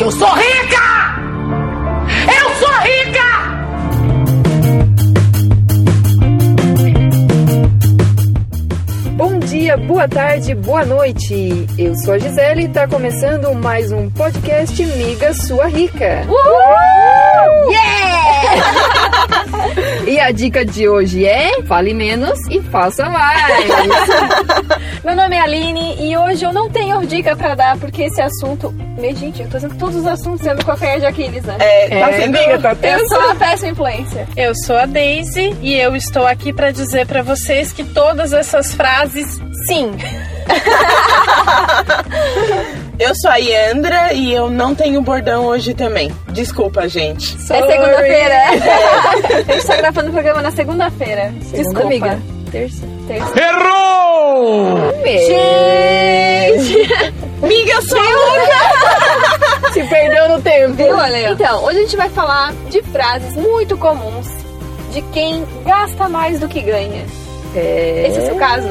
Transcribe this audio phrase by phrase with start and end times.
[0.00, 0.80] Que eu sou rica!
[2.26, 3.20] Eu sou rica!
[9.12, 11.66] Bom dia, boa tarde, boa noite.
[11.76, 16.24] Eu sou a Gisele e tá começando mais um podcast Miga Sua Rica.
[20.06, 23.40] E a dica de hoje é: fale menos e faça mais.
[25.04, 28.72] Meu nome é Aline e hoje eu não tenho dica pra dar porque esse assunto.
[28.98, 31.42] Meu, gente, eu tô dizendo que todos os assuntos sendo com a feia de Aquiles,
[31.44, 31.56] né?
[31.58, 32.36] É, tá É, sendo.
[32.36, 34.28] amiga, tá Eu sou uma péssima influência.
[34.36, 38.74] Eu sou a Daisy e eu estou aqui para dizer para vocês que todas essas
[38.74, 39.90] frases, sim.
[43.00, 46.12] Eu sou a Yandra e eu não tenho bordão hoje também.
[46.28, 47.34] Desculpa, gente.
[47.34, 48.36] É segunda-feira.
[49.48, 51.32] a gente tá gravando o programa na segunda-feira.
[51.40, 51.86] Segunda, Desculpa.
[51.86, 52.18] amiga.
[52.52, 52.86] Terça.
[53.08, 53.32] Terça.
[53.40, 54.92] Errou!
[55.02, 56.76] Gente!
[57.42, 59.72] Miga, eu sou louca!
[59.72, 60.82] Se perdeu no tempo.
[60.94, 64.28] Olha, então, hoje a gente vai falar de frases muito comuns
[64.92, 67.06] de quem gasta mais do que ganha.
[67.56, 68.04] É.
[68.08, 68.68] Esse é o seu caso?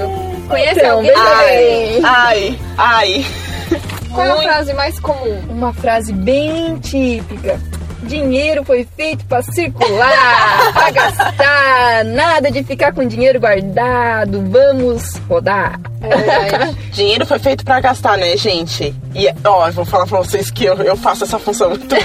[0.47, 1.13] Conhece Então, alguém?
[1.15, 3.25] Ai, ai, ai.
[4.13, 5.39] Qual é a frase mais comum?
[5.49, 7.59] Uma frase bem típica.
[8.03, 14.41] Dinheiro foi feito pra circular, pra gastar, nada de ficar com dinheiro guardado.
[14.49, 15.79] Vamos rodar.
[16.01, 18.95] É, Dinheiro foi feito pra gastar, né, gente?
[19.13, 22.01] E, ó, eu vou falar pra vocês que eu, eu faço essa função muito bem.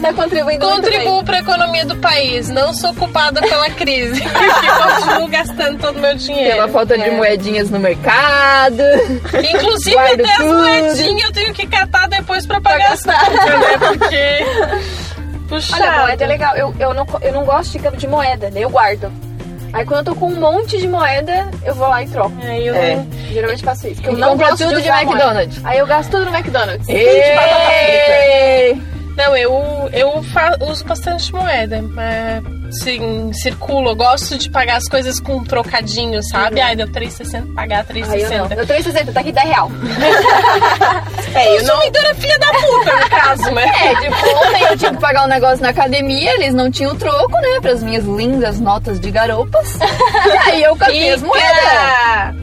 [0.00, 0.66] tá contribuindo.
[0.66, 5.96] Contribuo para a economia do país, não sou culpada pela crise, porque continuo gastando todo
[5.96, 6.56] o meu dinheiro.
[6.56, 8.82] Pela falta de moedinhas no mercado.
[9.54, 13.26] Inclusive Guardo até as moedinhas eu tenho que catar depois para pagar as gastar.
[13.26, 13.78] contas, né?
[13.78, 14.38] Porque
[15.48, 15.82] puxado.
[15.82, 16.56] Olha, moeda é legal.
[16.56, 19.12] Eu, eu, não, eu não gosto de, de moeda, daí eu guardo.
[19.72, 22.32] Aí quando eu tô com um monte de moeda, eu vou lá e troco.
[22.42, 23.04] Aí eu É.
[23.30, 23.94] Geralmente faço isso.
[23.96, 25.02] porque eu E não compra gosto tudo de moeda.
[25.10, 25.64] McDonald's.
[25.64, 26.88] Aí eu gasto tudo no McDonald's.
[26.88, 28.82] Ei!
[29.16, 30.24] Não, eu, eu
[30.68, 31.82] uso bastante moeda.
[31.82, 32.42] Mas,
[32.82, 33.90] sim, circulo.
[33.90, 36.60] Eu gosto de pagar as coisas com um trocadinho, sabe?
[36.60, 38.48] Ai, deu 3,60, pagar Aí eu não.
[38.48, 38.58] 3,60.
[38.58, 39.70] Eu tô em 60, tá aqui 10 real.
[41.34, 41.76] É, eu não.
[41.76, 43.64] Consumidora filha da puta, no caso, né?
[43.64, 47.32] É, tipo, ontem eu tinha que pagar um negócio na academia, eles não tinham troco,
[47.32, 47.58] né?
[47.62, 49.78] Pras minhas lindas notas de garopas.
[50.22, 51.46] E aí eu catei as moedas.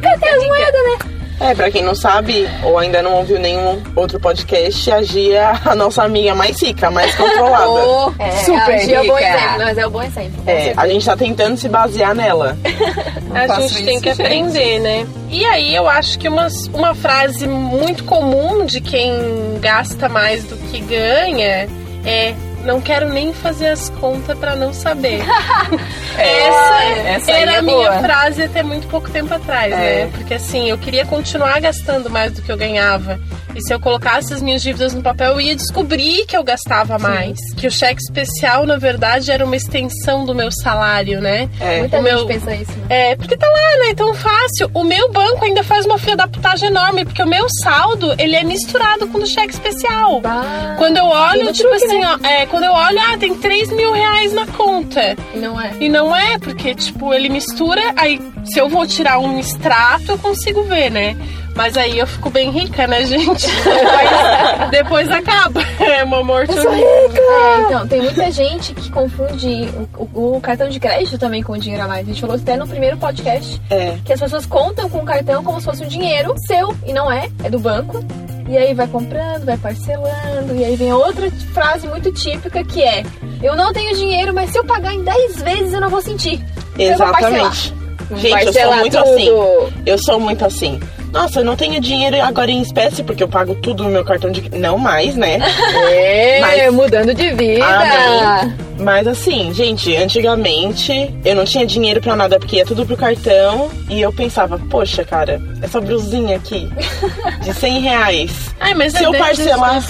[0.02, 1.19] Catei as moedas, né?
[1.42, 5.54] É, pra quem não sabe, ou ainda não ouviu nenhum outro podcast, a Gia é
[5.70, 7.70] a nossa amiga mais rica, mais controlada.
[7.90, 9.30] Oh, É, super a Gia é o bom rica.
[9.30, 10.44] exemplo, mas é o bom exemplo.
[10.46, 10.82] É, certeza.
[10.82, 12.58] a gente tá tentando se basear nela.
[13.32, 14.22] A gente tem que gente.
[14.24, 15.06] aprender, né?
[15.30, 19.14] E aí eu acho que uma, uma frase muito comum de quem
[19.62, 21.68] gasta mais do que ganha
[22.04, 22.34] é
[22.64, 25.22] não quero nem fazer as contas pra não saber.
[26.18, 28.00] essa essa aí era é a minha boa.
[28.02, 30.06] frase até muito pouco tempo atrás, É.
[30.06, 30.10] né?
[30.14, 33.20] Porque assim, eu queria continuar gastando mais do que eu ganhava.
[33.56, 36.98] E se eu colocasse as minhas dívidas no papel, eu ia descobrir que eu gastava
[37.00, 37.38] mais.
[37.58, 41.50] Que o cheque especial, na verdade, era uma extensão do meu salário, né?
[41.60, 41.80] É.
[41.80, 42.86] Muita o gente meu- pensa isso, né?
[43.12, 43.94] É, porque tá lá, né?
[43.96, 44.70] Tão fácil.
[44.74, 48.36] O meu banco ainda faz uma fia da putagem enorme, porque o meu saldo, ele
[48.36, 50.22] é misturado com o do cheque especial.
[50.22, 52.18] Bah, Quando eu olho, tipo truque, assim, né?
[52.24, 55.18] ó, é, quando eu olho, ah, tem 3 mil reais na conta.
[55.36, 55.72] não é.
[55.80, 60.18] E não é, porque, tipo, ele mistura, aí se eu vou tirar um extrato, eu
[60.18, 61.18] consigo ver, né?
[61.60, 63.46] Mas aí eu fico bem rica, né, gente?
[63.48, 65.60] Depois, depois acaba.
[65.78, 66.88] É uma morte horrível.
[67.32, 71.52] É, então, tem muita gente que confunde o, o- o cartão de crédito também com
[71.52, 72.06] o dinheiro a mais.
[72.08, 73.98] A gente falou até no primeiro podcast É.
[74.06, 77.12] que as pessoas contam com o cartão como se fosse um dinheiro seu, e não
[77.12, 78.00] é, é do banco.
[78.48, 83.04] E aí vai comprando, vai parcelando, e aí vem outra frase muito típica que é:
[83.44, 86.42] Eu não tenho dinheiro, mas se eu pagar em 10 vezes eu não vou sentir.
[86.78, 87.52] Eu vou parcelar.
[87.52, 87.74] Exatamente.
[88.16, 89.10] Gente, eu sou muito tudo.
[89.10, 89.74] assim.
[89.86, 90.80] Eu sou muito assim.
[91.12, 94.32] Nossa, eu não tenho dinheiro agora em espécie porque eu pago tudo no meu cartão
[94.32, 94.48] de.
[94.58, 95.40] Não mais, né?
[95.92, 97.66] É, Mas- mudando de vida.
[97.66, 98.54] Amém.
[98.80, 103.70] Mas assim, gente, antigamente eu não tinha dinheiro pra nada porque ia tudo pro cartão
[103.90, 106.70] e eu pensava, poxa, cara, essa blusinha aqui
[107.44, 108.32] de 100 reais.
[108.60, 109.84] Ai, mas Se é eu 10 parcelar-?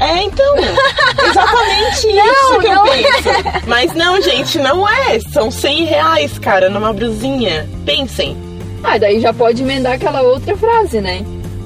[0.00, 3.66] É, então, exatamente isso que eu penso.
[3.68, 5.20] Mas não, gente, não é.
[5.32, 7.68] São 100 reais, cara, numa blusinha.
[7.86, 8.36] Pensem.
[8.84, 11.24] Ah, daí já pode emendar aquela outra frase, né?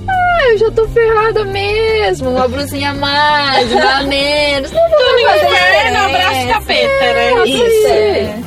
[0.08, 2.30] Ah, eu já tô ferrada mesmo.
[2.30, 4.70] Uma brusinha a mais, uma a menos.
[4.70, 7.44] Não vou Tudo fazer inferno, abraço capeta, né?
[7.44, 7.86] Isso.
[7.88, 8.38] É.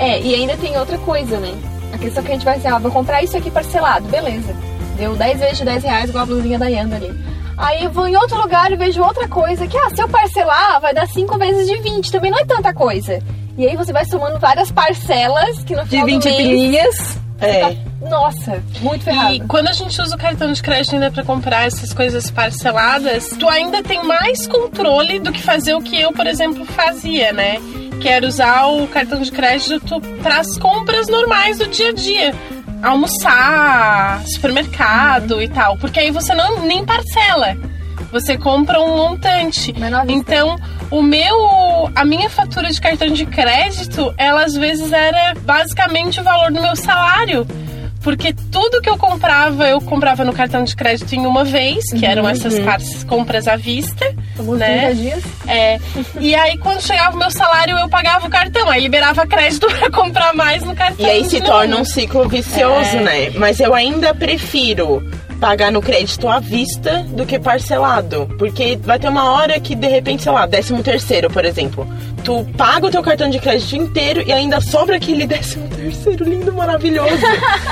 [0.00, 1.54] É, e ainda tem outra coisa, né?
[1.92, 4.54] A questão que a gente vai dizer, ah, vou comprar isso aqui parcelado, beleza.
[4.96, 7.12] Deu 10 vezes de 10 reais, igual a blusinha da Yanda ali.
[7.56, 10.80] Aí eu vou em outro lugar e vejo outra coisa, que ah, se eu parcelar,
[10.80, 13.18] vai dar 5 vezes de 20, também não é tanta coisa.
[13.58, 17.18] E aí você vai somando várias parcelas que no De final 20 do mês pilinhas.
[17.40, 17.76] É.
[18.08, 19.34] nossa, muito ferrado.
[19.34, 23.30] E quando a gente usa o cartão de crédito ainda pra comprar essas coisas parceladas,
[23.38, 27.56] tu ainda tem mais controle do que fazer o que eu, por exemplo, fazia, né?
[28.00, 32.34] Que era usar o cartão de crédito para as compras normais do dia a dia.
[32.82, 35.76] Almoçar, supermercado e tal.
[35.76, 37.56] Porque aí você não nem parcela.
[38.10, 39.72] Você compra um montante.
[39.78, 40.56] Menor vista.
[40.90, 41.90] O meu.
[41.94, 46.60] A minha fatura de cartão de crédito, ela às vezes era basicamente o valor do
[46.60, 47.46] meu salário.
[48.02, 52.06] Porque tudo que eu comprava, eu comprava no cartão de crédito em uma vez, que
[52.06, 54.14] eram essas par- compras à vista.
[54.38, 54.86] Alguns né?
[54.88, 55.24] 30 dias.
[55.46, 55.78] É.
[56.18, 58.70] E aí, quando chegava o meu salário, eu pagava o cartão.
[58.70, 61.04] Aí liberava crédito pra comprar mais no cartão.
[61.06, 61.52] E aí se novo.
[61.52, 63.00] torna um ciclo vicioso, É.
[63.02, 63.30] né?
[63.36, 65.06] Mas eu ainda prefiro
[65.40, 68.28] pagar no crédito à vista do que parcelado.
[68.38, 71.88] Porque vai ter uma hora que, de repente, sei lá, décimo terceiro, por exemplo.
[72.22, 76.52] Tu paga o teu cartão de crédito inteiro e ainda sobra aquele décimo terceiro lindo,
[76.52, 77.16] maravilhoso.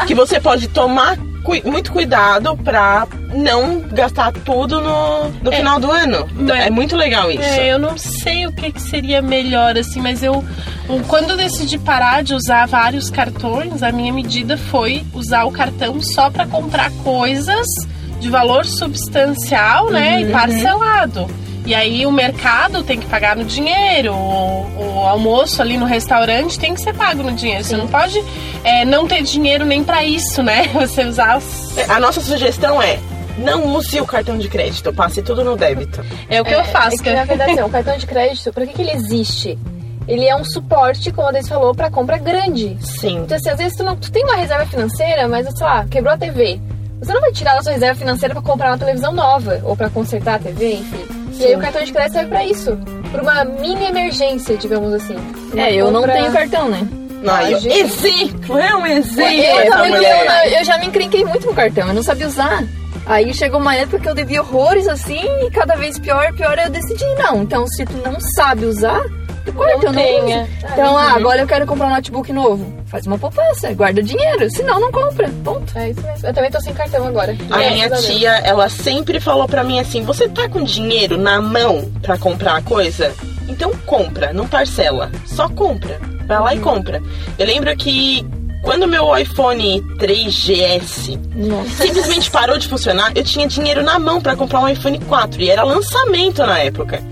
[0.06, 1.18] que você pode tomar
[1.64, 6.26] muito cuidado pra não gastar tudo no, no final do ano.
[6.34, 7.42] Mas- É muito legal isso.
[7.42, 10.44] É, eu não sei o que, que seria melhor, assim, mas eu.
[11.06, 16.00] Quando eu decidi parar de usar vários cartões, a minha medida foi usar o cartão
[16.00, 17.66] só pra comprar coisas
[18.20, 20.22] de valor substancial, né?
[20.22, 21.26] E parcelado.
[21.68, 26.58] E aí o mercado tem que pagar no dinheiro, o, o almoço ali no restaurante
[26.58, 27.62] tem que ser pago no dinheiro.
[27.62, 28.18] Você não pode
[28.64, 30.66] é, não ter dinheiro nem pra isso, né?
[30.72, 31.76] Você usar os...
[31.90, 32.98] A nossa sugestão é.
[33.36, 36.02] Não use o cartão de crédito, passe tudo no débito.
[36.30, 36.96] É o que eu faço.
[37.00, 39.58] É que, na verdade, assim, o cartão de crédito, pra que, que ele existe?
[40.08, 42.78] Ele é um suporte, como a Deise falou, pra compra grande.
[42.80, 43.18] Sim.
[43.18, 46.14] Então, assim, às vezes tu, não, tu tem uma reserva financeira, mas, sei lá, quebrou
[46.14, 46.58] a TV.
[46.98, 49.90] Você não vai tirar da sua reserva financeira pra comprar uma televisão nova ou pra
[49.90, 51.17] consertar a TV, enfim.
[51.38, 52.78] E aí o cartão de crédito serve pra isso.
[53.12, 55.16] Pra uma mini emergência, digamos assim.
[55.52, 56.86] Uma É, eu não compra- tenho cartão, né?
[57.26, 57.78] Ai, Ah, gente.
[57.78, 60.24] exemplo, é um exemplo Eu, também mulher.
[60.26, 62.62] não, eu já me encrenquei muito com cartão, eu não sabia usar.
[63.06, 66.70] Aí chegou uma época que eu devia horrores assim, e cada vez pior, pior, eu
[66.70, 67.42] decidi, não.
[67.42, 69.00] Então, se tu não sabe usar,
[69.52, 70.42] corta, eu não tenha.
[70.42, 70.50] uso.
[70.72, 72.72] Então, ah, agora eu quero comprar um notebook novo.
[72.86, 75.28] Faz uma poupança, guarda dinheiro, senão não compra.
[75.44, 75.78] Ponto.
[75.78, 76.26] É isso mesmo.
[76.26, 77.36] Eu também tô sem cartão agora.
[77.50, 81.90] A minha tia, ela sempre falou pra mim assim: você tá com dinheiro na mão
[82.02, 83.14] pra comprar a coisa?
[83.48, 85.10] Então compra, não parcela.
[85.26, 85.98] Só compra.
[86.26, 87.02] Vai lá e compra.
[87.38, 88.24] Eu lembro que
[88.62, 91.86] quando meu iPhone 3GS Nossa.
[91.86, 95.48] simplesmente parou de funcionar, eu tinha dinheiro na mão pra comprar um iPhone 4 e
[95.50, 97.02] era lançamento na época.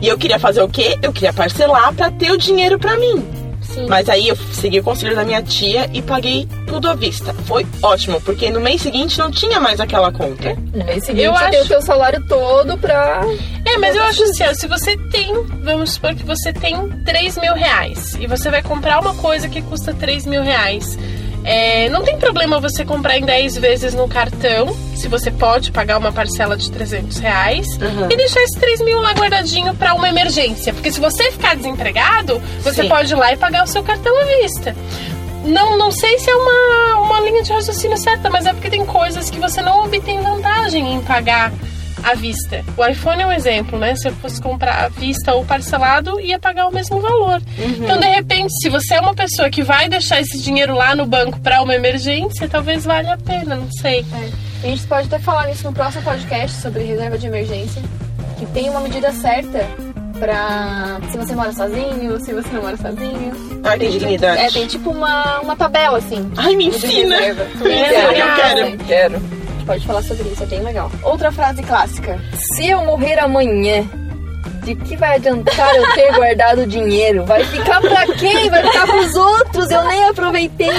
[0.00, 0.98] E eu queria fazer o quê?
[1.02, 3.24] Eu queria parcelar pra ter o dinheiro pra mim.
[3.62, 3.86] Sim.
[3.88, 7.34] Mas aí eu segui o conselho da minha tia e paguei tudo à vista.
[7.46, 10.54] Foi ótimo, porque no mês seguinte não tinha mais aquela conta.
[10.72, 13.22] No mês seguinte, Eu eu acho- tenho o teu salário todo pra.
[13.66, 15.32] É, mas eu acho assim, ó, se você tem,
[15.62, 19.60] vamos supor que você tem 3 mil reais e você vai comprar uma coisa que
[19.62, 20.96] custa 3 mil reais.
[21.48, 25.96] É, não tem problema você comprar em 10 vezes no cartão, se você pode pagar
[25.96, 28.08] uma parcela de 300 reais Uhum.
[28.10, 30.72] e deixar esses 3 mil lá guardadinho pra uma emergência.
[30.74, 32.88] Porque se você ficar desempregado, você Sim.
[32.88, 34.74] pode ir lá e pagar o seu cartão à vista.
[35.44, 38.84] Não, não sei se é uma, uma linha de raciocínio certa, mas é porque tem
[38.84, 41.52] coisas que você não obtém vantagem em pagar
[42.02, 42.64] à vista.
[42.76, 43.94] O iPhone é um exemplo, né?
[43.96, 47.40] Se eu fosse comprar à vista ou parcelado, ia pagar o mesmo valor.
[47.58, 51.06] Então, de repente, se você é uma pessoa que vai deixar esse dinheiro lá no
[51.06, 54.04] banco para uma emergência, talvez valha a pena, não sei.
[54.12, 54.46] É.
[54.66, 57.82] A gente pode até falar nisso no próximo podcast sobre reserva de emergência.
[58.38, 59.66] Que tem uma medida certa
[60.18, 63.60] pra se você mora sozinho, se você não mora sozinho.
[63.64, 64.42] Ai, tem dignidade.
[64.42, 66.30] É, tem tipo uma, uma tabela assim.
[66.36, 67.18] Ai, me ensina.
[67.20, 68.78] Me ensina que eu quero.
[68.86, 69.22] Quero.
[69.66, 70.90] Pode falar sobre isso, é bem legal.
[71.02, 72.18] Outra frase clássica.
[72.54, 73.84] Se eu morrer amanhã,
[74.62, 77.24] de que vai adiantar eu ter guardado dinheiro?
[77.24, 78.48] Vai ficar pra quem?
[78.48, 79.70] Vai ficar pros outros?
[79.70, 80.70] Eu nem aproveitei.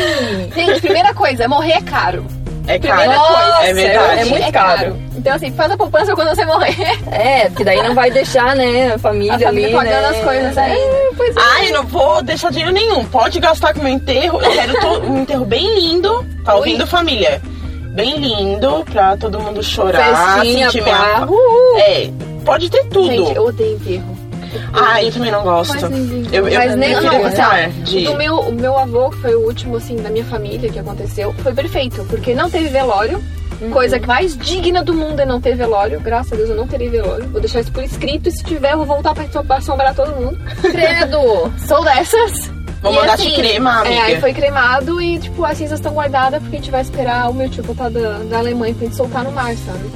[0.56, 2.26] Gente, primeira coisa, morrer é caro.
[2.66, 2.98] É caro.
[3.00, 3.70] Primeira coisa.
[3.70, 4.20] é verdade.
[4.22, 4.98] é muito caro.
[5.18, 6.76] Então, assim, faz a poupança quando você morrer.
[7.12, 10.18] É, porque daí não vai deixar, né, a família, A família ali, pagando né?
[10.18, 10.76] as coisas ainda.
[10.76, 11.40] É, pois é.
[11.40, 13.04] Ai, não vou deixar dinheiro nenhum.
[13.06, 14.40] Pode gastar com o meu enterro.
[14.42, 16.26] Eu quero um enterro bem lindo.
[16.46, 16.60] Tá Ui.
[16.60, 17.42] ouvindo, família?
[17.98, 21.28] Bem lindo, pra todo mundo chorar, Festinha, sentir pá.
[21.80, 22.12] É,
[22.46, 23.08] pode ter tudo.
[23.08, 24.18] Gente, eu odeio enterro.
[24.72, 25.74] Ai, eu também não gosto.
[25.82, 28.04] Mas ninguém- Eu, eu Mas nem- não, assim, de...
[28.06, 31.34] Do meu, o meu avô, que foi o último, assim, da minha família que aconteceu,
[31.42, 33.20] foi perfeito, porque não teve velório.
[33.74, 36.00] Coisa que mais digna do mundo é não ter velório.
[36.00, 37.28] Graças a Deus eu não terei velório.
[37.30, 40.16] Vou deixar isso por escrito e se tiver eu vou voltar pra pra assombrar todo
[40.16, 40.38] mundo.
[40.62, 41.52] Credo!
[41.68, 42.52] Sou dessas.
[42.82, 44.04] Vou E, mandar te cremar, É, amiga.
[44.06, 47.34] aí foi cremado e, tipo, as cinzas estão guardadas porque a gente vai esperar o
[47.34, 49.90] meu tio voltar da, da Alemanha pra gente soltar no mar, sabe?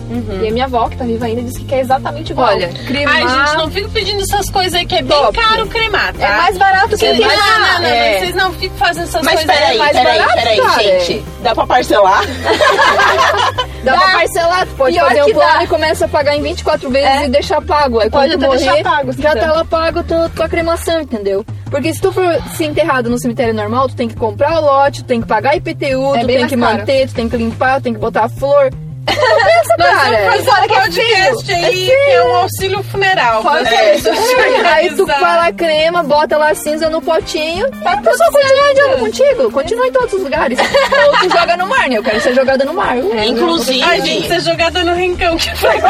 [0.44, 2.48] E a minha avó, que tá viva ainda, disse que quer exatamente igual.
[2.50, 3.16] Olha, cremar...
[3.16, 5.38] Ai, gente, não fico pedindo essas coisas aí que é bem Top.
[5.38, 6.26] caro cremar, tá?
[6.26, 8.20] é mais barato que Vocês não, não, não, não, É.
[8.20, 9.56] vocês não ficam fazendo essas Mas coisas.
[9.56, 10.84] peraí, mais peraí, barato, peraí, cara.
[10.84, 11.26] gente.
[11.44, 12.22] Dá pra parcelar?
[13.84, 15.64] Dá, pra parcelar, tu pode fazer um plano dá.
[15.64, 17.26] e começa a pagar em 24 vezes É.
[17.26, 18.00] e deixar pago.
[18.00, 19.40] Aí Pode quando até deixar morrer, pago, já quiser.
[19.48, 21.46] tá lá pago tua, tua cremação, entendeu?
[21.70, 22.24] Porque se tu for
[22.56, 25.56] se enterrado no cemitério normal, tu tem que comprar o lote, tu tem que pagar
[25.56, 26.78] IPTU, É tu tem que caro.
[26.78, 28.70] manter, tu tem que limpar, tu tem que botar a flor.
[29.08, 30.32] Não pensa, cara.
[30.32, 31.66] Fazer um que é podcast feio.
[31.66, 33.42] aí que é um auxílio funeral.
[33.44, 37.98] Que é É, Aí tu lá, crema, bota lá a cinza no potinho e a
[37.98, 39.52] pessoa continua andando contigo.
[39.52, 40.58] Continua em todos os lugares.
[40.60, 41.98] Ou tu joga no mar, né?
[41.98, 42.96] Eu quero ser jogada no mar.
[42.98, 45.76] Inclusive, Ai, gente, ser jogada no rincão que foi.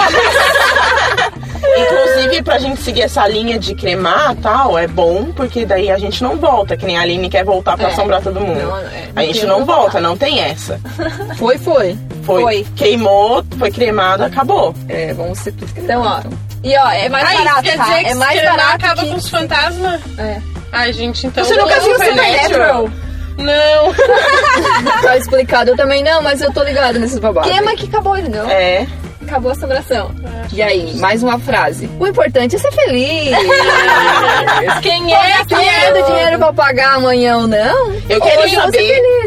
[1.78, 5.98] inclusive, pra gente seguir essa linha de cremar e tal, é bom, porque daí a
[5.98, 7.92] gente não volta, que nem a Aline quer voltar pra É.
[7.92, 8.60] assombrar todo mundo.
[8.62, 10.80] Não, é, a gente não volta, não tem essa.
[11.38, 11.98] Foi, foi.
[12.24, 12.66] Foi, Foi.
[12.76, 14.74] queimou, foi cremado, acabou.
[14.88, 16.20] É, vamos ser tudo que Então, ó.
[16.64, 17.84] E ó, é mais Ai, barato, quer tá?
[17.86, 19.10] dizer que É mais barato acaba que...
[19.10, 20.02] com os fantasmas?
[20.18, 20.42] É.
[20.72, 21.44] Ai, gente, então...
[21.44, 22.90] Você nunca viu amo Supernatural?
[23.38, 23.94] Não.
[25.02, 27.50] Tá explicado, eu também não, mas eu tô ligado nesses babados.
[27.52, 28.48] Queima que acabou, entendeu?
[28.48, 28.86] É.
[29.24, 30.12] Acabou a assombração.
[30.54, 31.90] E aí, mais uma frase.
[32.00, 33.30] O importante é ser feliz.
[34.82, 35.92] Quem é que é...
[35.94, 37.94] Tendo dinheiro pra pagar amanhã ou não.
[38.10, 39.21] Eu quero hoje ser saber- feliz.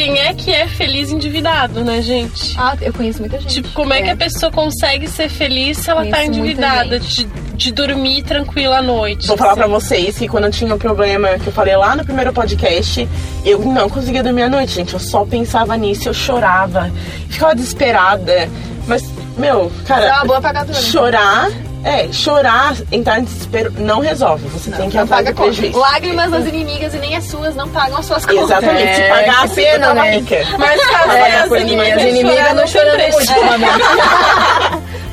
[0.00, 2.54] Quem é que é feliz endividado, né, gente?
[2.58, 3.56] Ah, eu conheço muita gente.
[3.56, 6.98] Tipo, como é, que a pessoa consegue ser feliz se ela tá endividada?
[6.98, 9.26] De, de dormir tranquila à noite.
[9.26, 9.60] Vou falar assim.
[9.60, 13.06] pra vocês que quando eu tinha um problema que eu falei lá no primeiro podcast,
[13.44, 14.94] eu não conseguia dormir à noite, gente.
[14.94, 16.90] Eu só pensava nisso, eu chorava,
[17.28, 18.48] ficava desesperada.
[18.86, 19.02] Mas,
[19.36, 20.80] meu, É cara, uma boa pagadora.
[20.80, 21.50] chorar,
[21.84, 24.46] é, chorar, entrar em desespero não resolve.
[24.48, 25.78] Você tem que Não atrás paga do prejuízo.
[25.78, 28.44] Lágrimas das inimigas e nem as suas não pagam as suas contas.
[28.44, 29.54] Exatamente, se É, pagar a pena,
[29.88, 30.18] pena, né?
[30.18, 30.36] rica.
[30.58, 33.18] Mas caso É, as as inimigas as inimigas não preço.
[33.18, 33.84] muito ultimamente.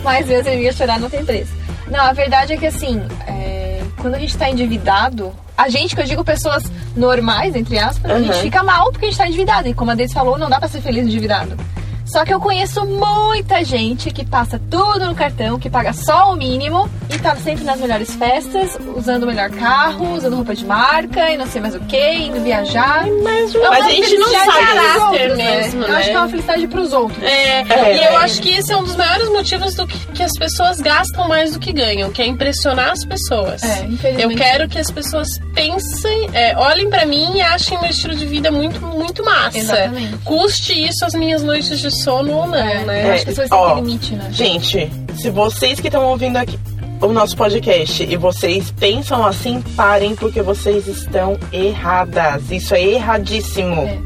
[0.03, 1.51] Mas ver as inimigas chorar não tem preço.
[1.89, 6.01] Não, a verdade é que assim, é, quando a gente tá endividado, a gente, que
[6.01, 6.63] eu digo pessoas
[6.95, 8.41] normais, entre aspas, a gente Uhum.
[8.41, 9.67] fica mal porque a gente tá endividado.
[9.69, 11.57] E como a Deise falou, não dá pra ser feliz endividado.
[12.07, 16.35] Só que eu conheço muita gente que passa tudo no cartão, que paga só o
[16.35, 21.29] mínimo e tá sempre nas melhores festas, usando o melhor carro, usando roupa de marca
[21.29, 23.05] e não sei mais o que, indo viajar.
[23.23, 26.11] Mas, mas a gente não sabe caráter mesmo, Eu acho né?
[26.11, 27.23] que é uma felicidade pros outros.
[27.23, 28.15] É, É, e eu é.
[28.23, 31.53] acho que esse é um dos maiores motivos do que, que as pessoas gastam mais
[31.53, 33.61] do que ganham, que é impressionar as pessoas.
[33.63, 34.21] É, infelizmente.
[34.23, 38.25] Eu quero que as pessoas pensem, é, olhem pra mim e achem meu estilo de
[38.25, 39.57] vida muito, muito massa.
[39.57, 40.17] Exatamente.
[40.23, 43.07] Custe isso as minhas noites de sono ou não, É, né?
[43.07, 44.27] Eu acho que as pessoas têm que limite, né?
[44.31, 46.59] Gente, se vocês que estão ouvindo aqui
[47.01, 52.49] o nosso podcast e vocês pensam assim, parem porque vocês estão erradas.
[52.49, 53.81] Isso é erradíssimo.
[53.81, 53.97] É.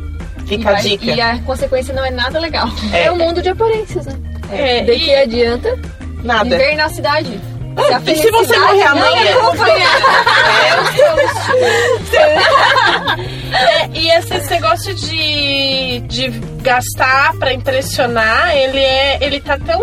[0.45, 1.05] Fica a dica.
[1.05, 2.67] E a consequência não é nada legal.
[2.91, 3.05] É.
[3.05, 4.13] É um mundo de aparências, né?
[4.51, 5.79] É, De que adianta?
[6.24, 6.43] Nada.
[6.50, 7.39] Viver na cidade.
[7.77, 9.21] Ah, e se você morrer amanhã?
[13.53, 16.29] É, e esse, esse negócio de, de
[16.61, 19.17] gastar pra impressionar, ele é.
[19.21, 19.81] ele tá tão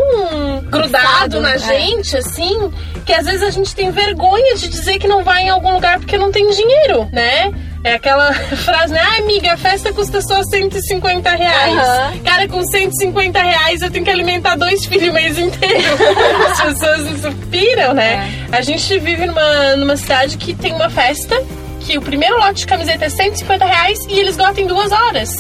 [0.65, 1.59] grudado na é.
[1.59, 2.73] gente, assim,
[3.05, 5.99] que às vezes a gente tem vergonha de dizer que não vai em algum lugar
[5.99, 7.53] porque não tem dinheiro, né?
[7.85, 8.33] É aquela
[8.65, 9.01] frase, né?
[9.01, 11.77] Ah, amiga, a festa custa só 150 reais.
[11.77, 12.19] Aham.
[12.25, 15.85] Cara, com 150 reais eu tenho que alimentar dois filhos o mês inteiro.
[16.51, 18.47] As pessoas piram, né?
[18.51, 21.37] A gente vive numa, numa cidade que tem uma festa
[21.81, 25.31] que o primeiro lote de camiseta é 150 reais e eles esgotam em duas horas.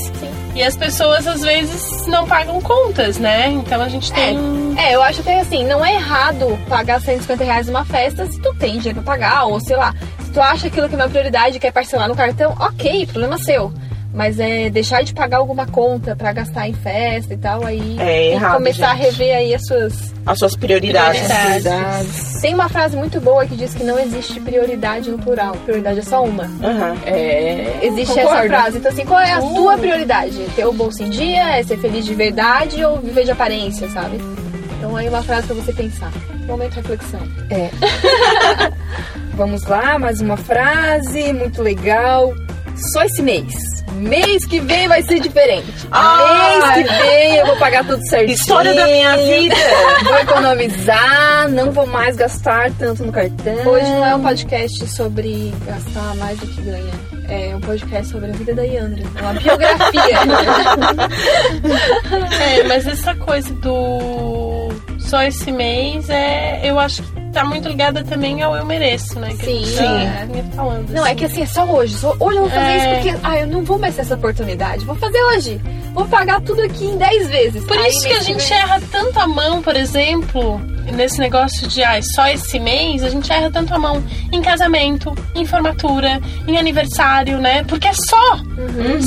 [0.54, 3.48] E as pessoas às vezes não pagam contas, né?
[3.48, 4.36] Então a gente tem.
[4.76, 8.52] É, eu acho até assim, não é errado pagar 150 reais numa festa se tu
[8.54, 9.94] tem dinheiro pra pagar, ou sei lá,
[10.28, 13.38] se tu acha aquilo que é uma prioridade e quer parcelar no cartão, ok, problema
[13.38, 13.72] seu.
[14.12, 18.32] Mas é deixar de pagar alguma conta pra gastar em festa e tal, aí É
[18.32, 19.04] errado, começar a gente.
[19.04, 20.12] rever aí as suas.
[20.26, 21.20] As suas prioridades.
[21.22, 22.40] Prioridades.
[22.40, 25.52] Tem uma frase muito boa que diz que não existe prioridade no plural.
[25.64, 26.44] Prioridade é só uma.
[26.44, 26.96] Aham.
[27.06, 27.78] É.
[27.82, 28.48] Existe essa concordo.
[28.48, 28.78] frase.
[28.78, 30.36] Então, assim, qual é a tua prioridade?
[30.56, 31.58] Ter o bolso em dia?
[31.58, 34.18] É ser feliz de verdade ou viver de aparência, sabe?
[34.78, 36.10] Então, aí uma frase pra você pensar.
[36.46, 37.20] Momento de reflexão.
[37.50, 37.68] É.
[39.38, 42.34] Vamos lá, mais uma frase muito legal.
[42.92, 43.54] Só esse mês.
[43.94, 45.86] Mês que vem vai ser diferente.
[45.92, 46.72] Ah!
[46.74, 48.34] Mês que vem eu vou pagar tudo certinho.
[48.34, 49.54] História da minha vida.
[50.02, 53.64] Vou economizar, não vou mais gastar tanto no cartão.
[53.64, 56.92] Hoje não é um podcast sobre gastar mais do que ganha.
[57.28, 59.04] É um podcast sobre a vida da Yandra.
[59.14, 60.00] É uma biografia.
[62.40, 64.68] É, mas essa coisa do
[64.98, 66.60] só esse mês é.
[66.64, 69.34] Eu acho que tá muito ligada também ao eu mereço, né?
[69.38, 69.76] Que a gente Sim.
[69.76, 70.90] tá vinha falando.
[70.90, 71.94] Não, é que assim, é só hoje.
[71.96, 72.76] Só hoje eu vou fazer É.
[72.76, 74.84] isso porque ah, eu não vou mais ter essa oportunidade.
[74.84, 75.60] Vou fazer hoje.
[75.94, 77.64] Vou pagar tudo aqui em 10 vezes.
[77.64, 80.60] Por Aí, isso que a gente erra tanto a mão, por exemplo,
[80.92, 84.02] nesse negócio de ai, só esse mês, a gente erra tanto a mão
[84.32, 87.64] em casamento, em formatura, em aniversário, né?
[87.64, 88.36] Porque é só.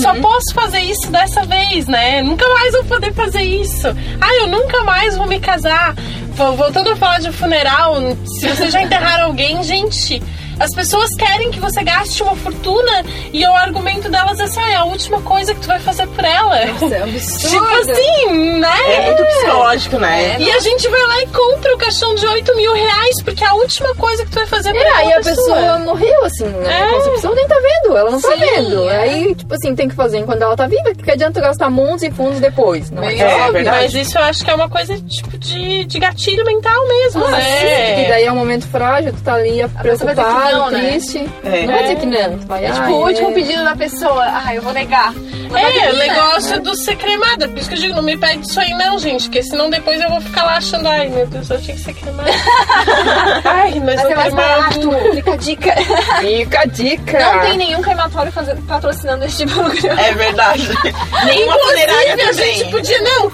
[0.02, 2.22] Só posso fazer isso dessa vez, né?
[2.22, 3.88] Nunca mais vou poder fazer isso.
[4.20, 5.96] Ai, eu nunca mais vou me casar.
[6.42, 7.96] Vo- Voltando a falar de funeral,
[8.26, 10.22] se vocês já enterraram alguém, gente.
[10.60, 13.04] As pessoas querem que você gaste uma fortuna
[13.34, 16.08] e o argumento delas é assim, ah, é a última coisa que tu vai fazer
[16.08, 16.64] por ela.
[16.66, 17.50] Isso é absurdo.
[17.50, 18.94] Tipo assim, né?
[18.96, 20.38] É muito psicológico, né?
[20.40, 23.48] E a gente vai lá e compra o caixão de 8 mil reais, porque é
[23.48, 26.46] a última coisa que tu vai fazer pra É, aí aquela a pessoa morreu, assim,
[26.46, 26.80] né?
[26.92, 26.96] É.
[27.08, 28.90] A pessoa nem tá vendo, ela não tá Sim, vendo.
[28.90, 28.98] é.
[29.02, 32.12] Aí, tipo assim, tem que fazer enquanto ela tá viva, que adianta gastar mundos e
[32.12, 32.92] fundos depois.
[32.92, 33.54] Não é, É, óbvio.
[33.54, 33.78] verdade.
[33.82, 37.32] Mas isso eu acho que é uma coisa tipo de, de gatilho mental mesmo, Ah,
[37.32, 37.42] né?
[37.42, 40.16] sim, que daí é um momento frágil, tu tá ali pessoa vai
[40.50, 40.90] preocupado, não, né?
[40.92, 41.30] triste.
[41.44, 41.66] É.
[41.66, 42.38] Não vai dizer que não.
[42.48, 43.34] Vai, É tipo ah, o último é.
[43.34, 44.24] pedido da pessoa.
[44.28, 45.14] Ah, eu vou negar.
[45.52, 45.94] Mas É, o adivina.
[46.14, 47.48] negócio do ser cremada.
[47.50, 49.24] Por isso que eu digo, não me pede isso aí não, gente.
[49.26, 51.94] Porque senão depois eu vou ficar lá achando, ai meu Deus, eu tinha que ser
[51.94, 52.30] cremada.
[53.44, 54.90] ai, mas não ser mais cremado.
[54.90, 55.12] barato.
[55.16, 55.76] Fica a dica.
[56.20, 57.20] Fica a dica.
[57.20, 60.02] Não tem nenhum crematório fazendo, patrocinando esse tipo de programa.
[60.02, 60.70] É verdade.
[61.26, 63.32] Nenhuma funerária Inclusive, a gente podia, não.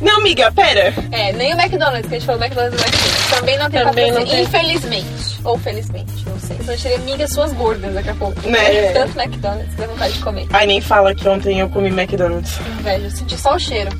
[0.00, 0.92] Não, amiga, pera.
[1.12, 3.30] É, nem o McDonald's, que a gente falou McDonald's e McDonald's.
[3.30, 4.44] Também não tem Também não patrocínio.
[4.50, 4.52] tem.
[4.62, 5.40] Infelizmente.
[5.44, 6.56] Ou felizmente, não sei.
[6.58, 8.48] Senão seria amigas suas gordas daqui a pouco.
[8.48, 8.92] Né?
[8.92, 10.46] Tanto McDonald's, dá vontade de comer.
[10.52, 12.58] Ai, nem fala que ontem eu comi McDonald's.
[12.80, 13.90] Inveja, eu senti só o cheiro.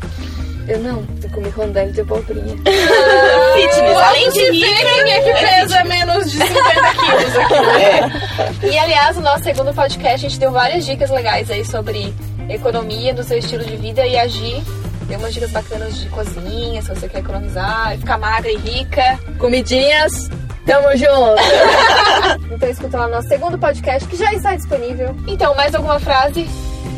[0.68, 2.56] Eu não, eu comi rondelli de abobrinha.
[2.56, 6.54] Fitness, além de quem é que pesa menos de 50
[6.94, 8.66] quilos aqui.
[8.66, 12.14] É, E aliás, no nosso segundo podcast, a gente deu várias dicas legais aí sobre
[12.48, 14.62] economia do seu estilo de vida e agir.
[15.08, 19.18] Deu umas dicas bacanas de cozinha, se você quer economizar, ficar magra e rica.
[19.38, 20.30] Comidinhas,
[20.66, 22.42] tamo junto.
[22.52, 25.16] Então escuta lá no nosso segundo podcast, que já está disponível.
[25.26, 26.46] Então, mais alguma frase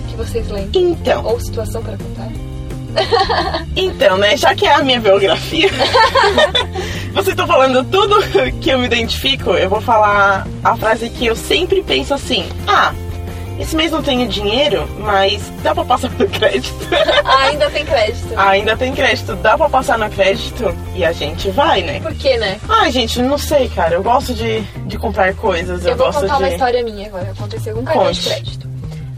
[0.08, 0.82] que vocês lembram?
[0.82, 2.28] então, Ou situação para contar?
[3.74, 4.36] então, né?
[4.36, 5.68] Já que é a minha biografia,
[7.12, 8.16] vocês estão falando tudo
[8.60, 12.92] que eu me identifico, eu vou falar a frase que eu sempre penso assim: ah,
[13.58, 16.74] esse mês não tenho dinheiro, mas dá pra passar no crédito.
[17.42, 18.34] Ainda tem crédito.
[18.38, 22.00] Ainda tem crédito, dá pra passar no crédito e a gente vai, né?
[22.00, 22.58] Por quê, né?
[22.68, 23.94] Ai, gente, não sei, cara.
[23.94, 25.84] Eu gosto de, de comprar coisas.
[25.84, 26.42] Eu, Eu vou gosto contar de.
[26.42, 27.30] uma história minha agora.
[27.30, 28.28] Aconteceu com um cartão de Conte.
[28.28, 28.68] crédito.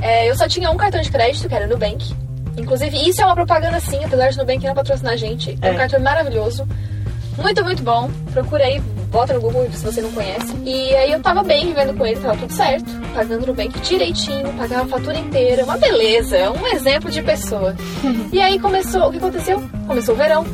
[0.02, 2.14] É, eu só tinha um cartão de crédito, que era Nubank.
[2.58, 5.58] Inclusive, isso é uma propaganda sim, apesar de Nubank não patrocinar a gente.
[5.62, 5.76] É, um É.
[5.76, 6.66] cartão maravilhoso.
[7.36, 8.10] Muito, muito bom.
[8.32, 10.54] Procura aí, bota no Google se você não conhece.
[10.64, 12.86] E aí eu tava bem vivendo com ele, tava tudo certo.
[13.14, 15.64] Pagando no Nubank direitinho, pagava a fatura inteira.
[15.64, 17.74] Uma beleza, um exemplo de pessoa.
[18.32, 19.62] e aí começou, o que aconteceu?
[19.86, 20.44] Começou o verão.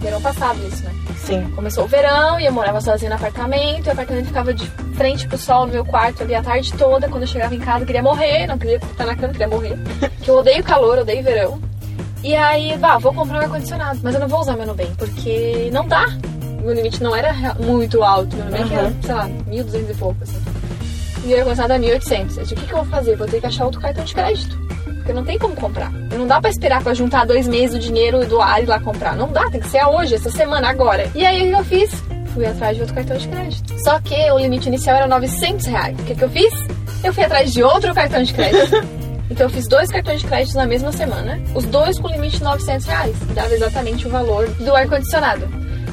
[0.00, 0.92] Verão passado isso, né?
[1.16, 1.48] Sim.
[1.54, 3.86] Começou o verão e eu morava sozinha no apartamento.
[3.86, 7.08] E o apartamento ficava de frente pro sol no meu quarto ali a tarde toda.
[7.08, 8.46] Quando eu chegava em casa, eu queria morrer.
[8.46, 9.78] Não queria estar na cama, queria morrer.
[10.22, 11.71] Que eu odeio calor, odeio verão.
[12.22, 13.98] E aí, bah, vou comprar um ar-condicionado.
[14.02, 16.06] Mas eu não vou usar meu Nubank, porque não dá.
[16.62, 18.36] Meu limite não era muito alto.
[18.36, 20.40] Meu Nubank era, sei lá, 1.200 e pouco, assim.
[21.24, 22.36] E o ar-condicionado é 1.800.
[22.36, 23.16] Eu disse, o que, que eu vou fazer?
[23.16, 24.56] Vou ter que achar outro cartão de crédito.
[24.84, 25.90] Porque não tem como comprar.
[25.90, 29.16] Não dá pra esperar pra juntar dois meses do dinheiro e doar e lá comprar.
[29.16, 31.10] Não dá, tem que ser hoje, essa semana, agora.
[31.14, 32.04] E aí o que eu fiz?
[32.32, 33.74] Fui atrás de outro cartão de crédito.
[33.82, 35.98] Só que o limite inicial era 900 reais.
[35.98, 36.52] O que, que eu fiz?
[37.02, 38.76] Eu fui atrás de outro cartão de crédito.
[39.32, 41.40] Então eu fiz dois cartões de crédito na mesma semana.
[41.54, 43.16] Os dois com limite de 900 reais.
[43.26, 45.48] Que dava exatamente o valor do ar-condicionado.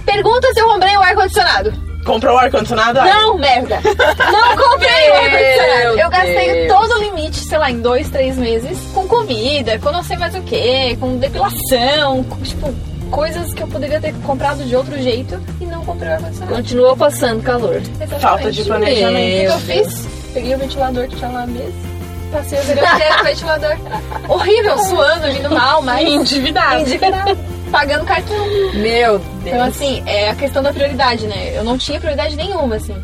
[0.05, 1.73] Pergunta se eu comprei o ar-condicionado.
[2.03, 2.99] Comprou o ar-condicionado?
[2.99, 3.79] Não, merda!
[3.81, 5.99] Não comprei o ar-condicionado!
[5.99, 6.73] Eu gastei Deus.
[6.73, 10.35] todo o limite, sei lá, em dois, três meses, com comida, com não sei mais
[10.35, 12.73] o que, com depilação, com, tipo,
[13.09, 16.55] coisas que eu poderia ter comprado de outro jeito e não comprei o ar-condicionado.
[16.57, 17.75] Continuou passando calor.
[17.77, 18.19] Exatamente.
[18.19, 19.53] Falta de planejamento.
[19.53, 20.07] O que eu fiz?
[20.33, 21.88] Peguei o ventilador que tinha lá mesmo.
[22.31, 23.77] Passei o verão inteiro com ventilador.
[24.29, 26.07] Horrível, suando, vindo mal, mas.
[26.07, 26.81] Endividado.
[26.81, 27.48] Endividado.
[27.71, 28.35] Pagando cartão.
[28.73, 29.61] Meu Então, Deus.
[29.67, 31.57] assim, é a questão da prioridade, né?
[31.57, 32.95] Eu não tinha prioridade nenhuma, assim.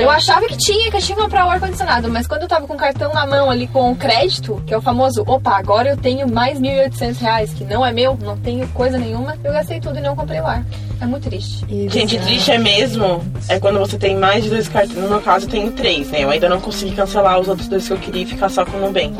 [0.00, 2.66] Eu achava que tinha, que eu tinha que comprar o ar-condicionado, mas quando eu tava
[2.66, 5.90] com o cartão na mão ali com o crédito, que é o famoso, opa, agora
[5.90, 9.80] eu tenho mais 1.800 reais, que não é meu, não tenho coisa nenhuma, eu gastei
[9.80, 10.64] tudo e não comprei o ar.
[11.00, 11.64] É muito triste.
[11.88, 13.22] Gente, triste é mesmo.
[13.48, 14.98] É quando você tem mais de dois cartões.
[14.98, 16.24] No meu caso, eu tenho três, né?
[16.24, 18.76] Eu ainda não consegui cancelar os outros dois que eu queria e ficar só com
[18.78, 19.14] o Nubank.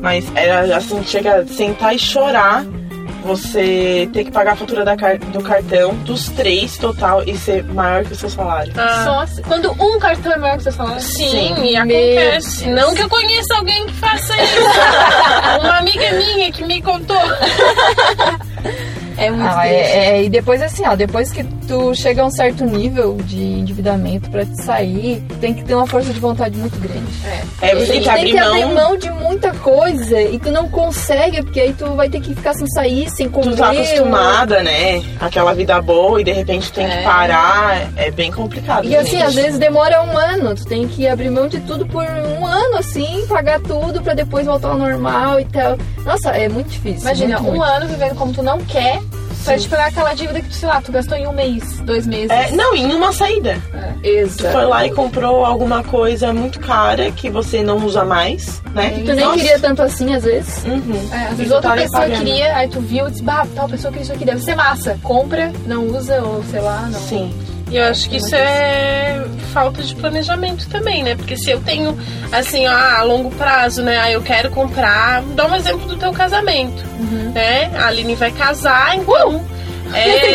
[0.00, 2.64] Mas era assim, chega a sentar e chorar.
[3.24, 7.62] Você ter que pagar a fatura da car- do cartão, dos três total, e ser
[7.64, 8.72] maior que o seu salário.
[8.76, 9.42] Ah, Só assim.
[9.42, 11.00] Quando um cartão é maior que o seu salário.
[11.02, 11.64] Sim, Sim.
[11.64, 12.66] e acontece.
[12.70, 14.60] Não que eu conheça alguém que faça isso.
[15.60, 17.16] Uma amiga minha que me contou.
[19.18, 19.74] É muito Ah, triste.
[19.76, 23.42] é, é, e depois assim, ó, depois que tu chega a um certo nível de
[23.42, 27.06] endividamento pra te sair, tem que ter uma força de vontade muito grande.
[27.60, 28.74] É, você tem que abrir que abrir mão.
[28.74, 32.54] mão de muita coisa e tu não consegue, porque aí tu vai ter que ficar
[32.54, 33.50] sem sair, sem comer.
[33.50, 35.02] Tu tá acostumada, né?
[35.20, 37.88] Aquela vida boa e de repente tem que parar.
[37.96, 38.84] É bem complicado.
[38.86, 39.22] E assim, gente.
[39.24, 42.76] às vezes demora um ano, tu tem que abrir mão de tudo por um ano,
[42.78, 45.76] assim, pagar tudo pra depois voltar ao normal e tal.
[46.04, 47.00] Nossa, é muito difícil.
[47.02, 47.70] Imagina, muito, um muito.
[47.70, 49.00] ano vivendo como tu não quer,
[49.48, 52.06] pra te pagar aquela dívida que tu, sei lá, tu gastou em um mês, dois
[52.06, 52.30] meses.
[52.30, 53.56] É, não, em uma saída.
[54.02, 54.52] Tu Exato.
[54.52, 59.02] foi lá e comprou alguma coisa muito cara que você não usa mais, né?
[59.04, 59.36] Tu nem Nossa.
[59.38, 60.64] queria tanto assim, às vezes.
[60.64, 61.08] Uhum.
[61.12, 62.18] É, às vezes outra tá pessoa pagando.
[62.18, 64.98] queria, aí tu viu e disse, bah, tal pessoa queria isso aqui, deve ser massa.
[65.02, 67.00] Compra, não usa, ou sei lá, não.
[67.00, 67.34] Sim.
[67.70, 71.14] E eu acho que isso é falta de planejamento também, né?
[71.14, 71.98] Porque se eu tenho,
[72.32, 73.98] assim, ó, a longo prazo, né?
[73.98, 75.22] Ah, eu quero comprar.
[75.34, 76.82] Dá um exemplo do teu casamento,
[77.34, 77.70] né?
[77.76, 79.44] A Aline vai casar, então.
[79.94, 80.28] É,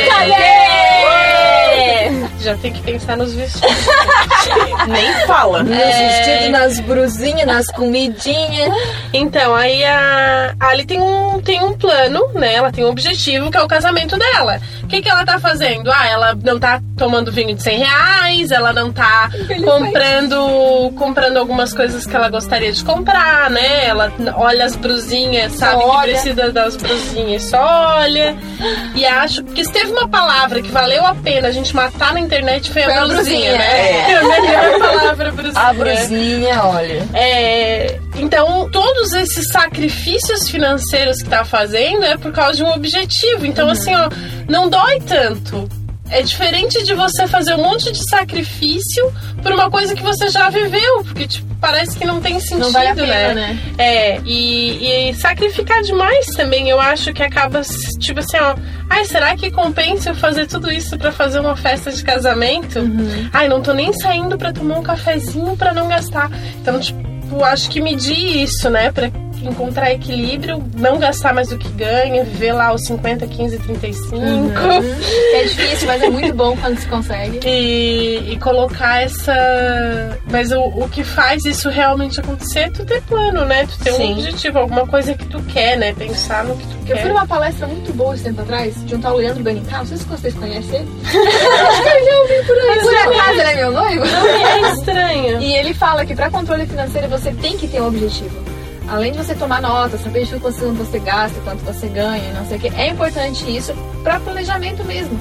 [2.39, 3.69] já tem que pensar nos vestidos.
[4.87, 5.63] Nem fala.
[5.63, 8.73] Nos vestidos, nas brusinhas, nas comidinhas.
[9.13, 12.55] Então, aí a Ali tem um, tem um plano, né?
[12.55, 14.59] Ela tem um objetivo, que é o casamento dela.
[14.83, 15.91] O que, que ela tá fazendo?
[15.91, 19.29] Ah, ela não tá tomando vinho de 100 reais, ela não tá
[19.63, 23.87] comprando, comprando algumas coisas que ela gostaria de comprar, né?
[23.87, 26.11] Ela olha as brusinhas, sabe que olha.
[26.11, 28.35] precisa das brusinhas, só olha.
[28.95, 32.19] E acho que se teve uma palavra que valeu a pena a gente matar na
[32.19, 34.11] internet foi, a a brusinha, né?
[34.11, 35.61] É a melhor palavra, brusinha.
[35.61, 37.07] A brusinha, olha.
[37.13, 43.45] É, então, todos esses sacrifícios financeiros que tá fazendo é por causa de um objetivo.
[43.45, 44.09] Então, assim, ó,
[44.47, 45.69] não dói tanto.
[46.09, 49.11] É diferente de você fazer um monte de sacrifício
[49.41, 52.71] por uma coisa que você já viveu, porque tipo, parece que não tem sentido, Não
[52.71, 53.33] vale a pena, né?
[53.33, 53.59] né?
[53.77, 57.61] É, e, e sacrificar demais também, eu acho que acaba,
[57.99, 58.55] tipo assim, ó.
[58.89, 62.79] Ai, será que compensa eu fazer tudo isso pra fazer uma festa de casamento?
[63.31, 66.29] Ai, não tô nem saindo pra tomar um cafezinho pra não gastar.
[66.61, 68.91] Então, tipo, acho que medir isso, né?
[68.91, 69.09] Pra
[69.49, 74.15] encontrar equilíbrio, não gastar mais do que ganha, viver lá os 50, 15, 35.
[75.33, 77.39] É difícil, mas é muito bom quando se consegue.
[77.45, 79.33] E, e colocar essa.
[80.29, 83.65] Mas o, o que faz isso realmente acontecer é tu ter plano, né?
[83.65, 84.13] Tu ter um Sim.
[84.13, 85.93] objetivo, alguma coisa que tu quer, né?
[85.93, 87.01] Pensar no que tu Eu quer.
[87.01, 89.97] fui numa palestra muito boa esse tempo atrás, de um tal Leandro Benincá, não sei
[89.97, 90.89] se vocês conhecem ele.
[91.07, 92.79] Acho que eu já ouvi por aí.
[92.79, 94.03] Por acaso ele é meu noivo?
[94.43, 95.41] É estranho.
[95.41, 98.35] E ele fala que para controle financeiro você tem que ter um objetivo.
[98.87, 102.57] Além de você tomar nota, saber de quanto você gasta, quanto você ganha, não sei
[102.57, 105.17] o que, é importante isso para planejamento mesmo.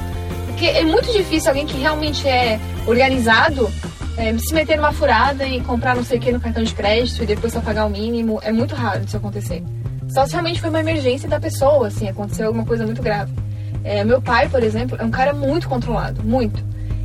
[0.46, 3.70] Porque é muito difícil alguém que realmente é organizado
[4.16, 7.22] é, se meter numa furada e comprar não sei o que no cartão de crédito
[7.22, 8.38] e depois só pagar o mínimo.
[8.42, 9.62] É muito raro isso acontecer.
[10.08, 13.32] Só se realmente foi uma emergência da pessoa, assim, aconteceu alguma coisa muito grave.
[13.84, 16.62] É, meu pai, por exemplo, é um cara muito controlado, muito.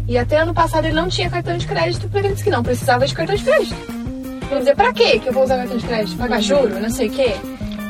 [0.07, 2.63] E até ano passado ele não tinha cartão de crédito porque ele disse que não
[2.63, 3.96] precisava de cartão de crédito.
[4.49, 6.17] Quer dizer, pra quê que eu vou usar cartão de crédito?
[6.17, 7.35] Pagar juro, não sei o quê.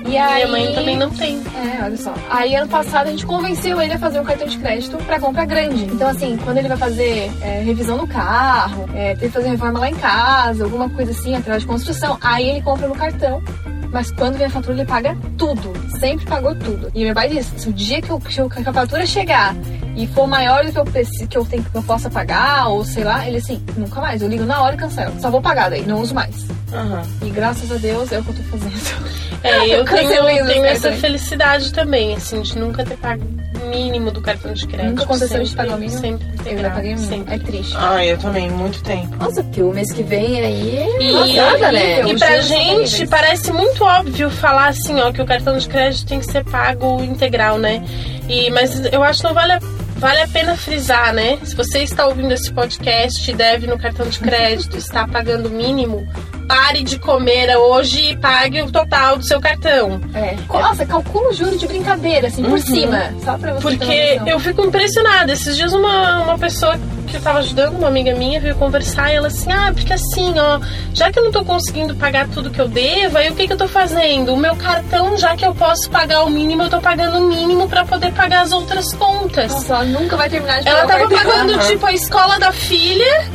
[0.07, 0.45] E aí...
[0.45, 1.41] Minha mãe também não tem.
[1.53, 2.13] É, olha só.
[2.29, 5.45] Aí ano passado a gente convenceu ele a fazer um cartão de crédito pra compra
[5.45, 5.83] grande.
[5.83, 9.79] Então assim, quando ele vai fazer é, revisão no carro, é, tem que fazer reforma
[9.79, 13.43] lá em casa, alguma coisa assim, atrás de construção, aí ele compra no cartão.
[13.91, 15.73] Mas quando vem a fatura, ele paga tudo.
[15.99, 16.91] Sempre pagou tudo.
[16.93, 19.55] E meu pai disse: se o dia que, eu, que a fatura chegar
[19.95, 22.83] e for maior do que eu, preci- que eu tenho que eu possa pagar, ou
[22.85, 24.21] sei lá, ele assim, nunca mais.
[24.21, 25.19] Eu ligo na hora e cancelo.
[25.19, 26.45] Só vou pagar daí, não uso mais.
[26.73, 27.01] Aham.
[27.23, 29.07] E graças a Deus é o que eu tô fazendo.
[29.43, 33.23] É, eu tenho, Cancelei os tenho essa felicidade também, assim, de nunca ter pago
[33.63, 34.89] o mínimo do cartão de crédito.
[34.91, 35.99] Nunca aconteceu de pagar o mínimo?
[35.99, 37.07] Sempre Eu já paguei muito.
[37.09, 37.35] sempre.
[37.35, 37.73] É triste.
[37.77, 39.15] Ah, eu também, muito tempo.
[39.17, 41.93] Nossa, porque o mês que vem aí é E, passada, né?
[42.01, 42.07] horrível.
[42.09, 46.07] e Os pra gente parece muito óbvio falar assim, ó, que o cartão de crédito
[46.07, 47.83] tem que ser pago integral, né?
[48.27, 49.59] E, mas eu acho que não vale a,
[49.97, 51.37] vale a pena frisar, né?
[51.43, 55.51] Se você está ouvindo esse podcast e deve no cartão de crédito, está pagando o
[55.51, 56.05] mínimo,
[56.47, 59.99] pare de comer hoje e pague o total do seu cartão.
[60.13, 60.35] É.
[60.51, 63.13] Nossa, calcula o juro de brincadeira, assim, por cima.
[63.23, 65.31] Só pra você Porque eu fico impressionada.
[65.31, 69.15] Esses dias uma, uma pessoa que eu tava ajudando, uma amiga minha, veio conversar e
[69.15, 70.59] ela assim, ah, porque assim, ó,
[70.93, 73.53] já que eu não tô conseguindo pagar tudo que eu devo, aí o que que
[73.53, 74.33] eu tô fazendo?
[74.33, 77.67] O meu cartão, já que eu posso pagar o mínimo, eu tô pagando o mínimo
[77.69, 79.51] pra poder pagar as outras contas.
[79.53, 81.31] Nossa, ela nunca vai terminar de Ela pagar tava o cartão.
[81.31, 83.25] pagando, tipo, a escola da filha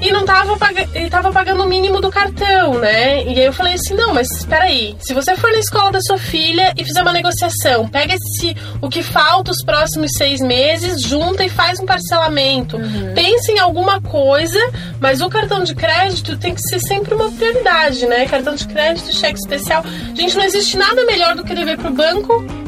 [0.00, 0.88] e não tava, paga...
[0.94, 3.24] e tava pagando o mínimo do cartão, né?
[3.24, 4.96] E aí eu falei assim, não, mas espera aí.
[5.00, 8.88] Se você for na escola da sua filha e fizer uma negociação, pega esse, o
[8.88, 12.78] que falta os próximos seis meses, junta e faz um parcelamento.
[13.14, 14.58] Pensa em alguma coisa,
[14.98, 18.26] mas o cartão de crédito tem que ser sempre uma prioridade, né?
[18.26, 19.84] Cartão de crédito, cheque especial.
[20.14, 22.59] Gente, não existe nada melhor do que dever pro banco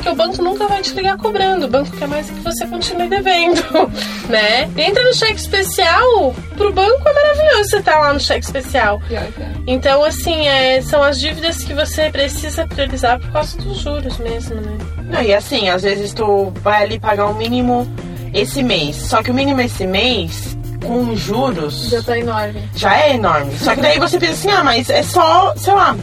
[0.00, 1.66] Porque o banco nunca vai te ligar cobrando.
[1.66, 3.62] O banco quer mais que você continue devendo,
[4.30, 4.62] né?
[4.74, 8.98] Entra no cheque especial, pro banco é maravilhoso você estar lá no cheque especial.
[9.10, 9.28] É.
[9.66, 14.54] Então, assim, é, são as dívidas que você precisa priorizar por causa dos juros mesmo,
[14.54, 14.78] né?
[15.04, 17.86] Não, e assim, às vezes tu vai ali pagar o mínimo
[18.32, 18.96] esse mês.
[18.96, 22.66] Só que o mínimo esse mês, com juros, Já tá enorme.
[22.74, 23.52] já é enorme.
[23.58, 25.94] Só que daí você pensa assim, ah, mas é só, sei lá,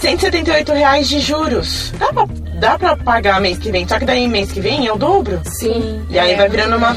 [0.00, 1.92] 178 reais de juros.
[1.98, 2.26] Dá pra,
[2.58, 3.86] dá pra pagar mês que vem.
[3.88, 5.40] Só que daí mês que vem é o dobro.
[5.44, 6.04] Sim.
[6.10, 6.92] E aí É, vai virando uma,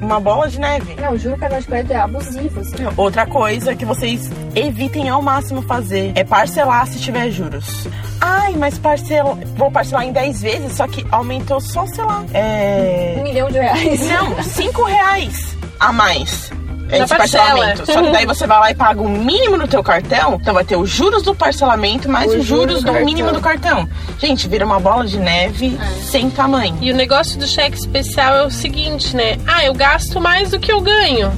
[0.00, 0.94] uma bola de neve.
[1.00, 2.74] Não, o juro cartão de crédito é abusivo, assim.
[2.96, 7.86] Outra coisa que vocês evitem ao máximo fazer é parcelar se tiver juros.
[8.20, 12.26] Ai, mas parcela, vou parcelar em 10 vezes, só que aumentou só, sei lá, Um
[12.34, 13.20] é...
[13.22, 14.08] milhão de reais.
[14.08, 16.50] Não, 5 reais a mais.
[16.90, 17.78] É Na de parcelamento.
[17.78, 17.98] parcela.
[17.98, 20.38] Só que daí você vai lá e paga o mínimo no teu cartão.
[20.40, 23.40] Então vai ter os juros do parcelamento mais os juro juros do do mínimo do
[23.40, 23.88] cartão.
[24.18, 26.76] Gente, vira uma bola de neve sem tamanho.
[26.80, 29.36] E o negócio do cheque especial é o seguinte, né?
[29.46, 31.32] Ah, eu gasto mais do que eu ganho.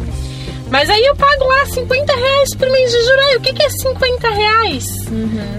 [0.71, 3.35] Mas aí eu pago lá 50 reais por mês de juros.
[3.37, 4.87] O que, que é 50 reais?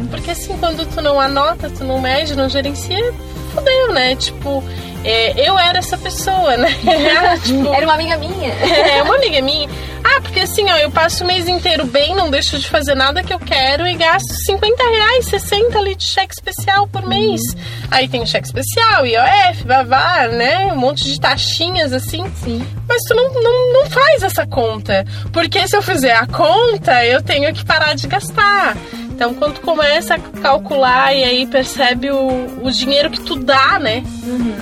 [0.09, 3.13] Porque assim, quando tu não anota, tu não mede, não gerencia,
[3.51, 4.15] fodeu, né?
[4.15, 4.63] Tipo,
[5.03, 6.69] é, eu era essa pessoa, né?
[7.43, 8.49] tipo, Era uma amiga minha.
[8.53, 9.69] é uma amiga minha.
[10.03, 13.23] Ah, porque assim, ó, eu passo o mês inteiro bem, não deixo de fazer nada
[13.23, 17.41] que eu quero e gasto 50 reais, 60 ali de cheque especial por mês.
[17.89, 20.71] Aí tem cheque especial, IOF, babá, né?
[20.73, 22.23] Um monte de taxinhas assim.
[22.43, 22.65] Sim.
[22.87, 25.05] Mas tu não, não, não faz essa conta.
[25.31, 28.75] Porque se eu fizer a conta, eu tenho que parar de gastar.
[29.21, 33.77] Então, quando tu começa a calcular e aí percebe o, o dinheiro que tu dá,
[33.77, 34.03] né?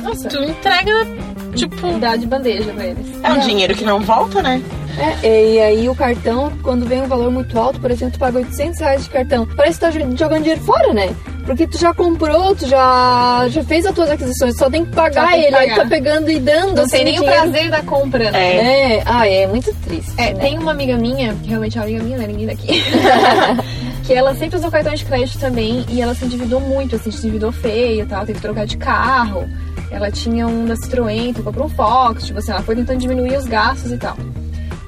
[0.04, 1.08] Nossa, Tu entrega,
[1.56, 3.08] tipo, dá de bandeja pra eles.
[3.24, 4.62] É um dinheiro que não volta, né?
[5.24, 8.40] É, e aí o cartão, quando vem um valor muito alto, por exemplo, tu paga
[8.40, 11.16] 800 reais de cartão, parece que tu tá jogando dinheiro fora, né?
[11.46, 15.30] Porque tu já comprou, tu já, já fez as tuas aquisições, só tem que pagar
[15.30, 15.84] tem que ele, aí pagar.
[15.84, 16.76] tá pegando e dando.
[16.76, 18.56] Não assim, tem nem o prazer da compra, né?
[18.58, 18.98] É.
[18.98, 20.12] É, ah, é muito triste.
[20.18, 20.42] É, né?
[20.42, 22.84] tem uma amiga minha, que realmente é uma amiga minha, não é ninguém daqui.
[24.10, 27.20] que ela sempre usou cartão de crédito também e ela se endividou muito, assim, se
[27.20, 29.48] endividou feio e tal, teve que trocar de carro.
[29.92, 33.46] Ela tinha um da Citroën, comprou um Fox, tipo assim, ela foi tentando diminuir os
[33.46, 34.18] gastos e tal.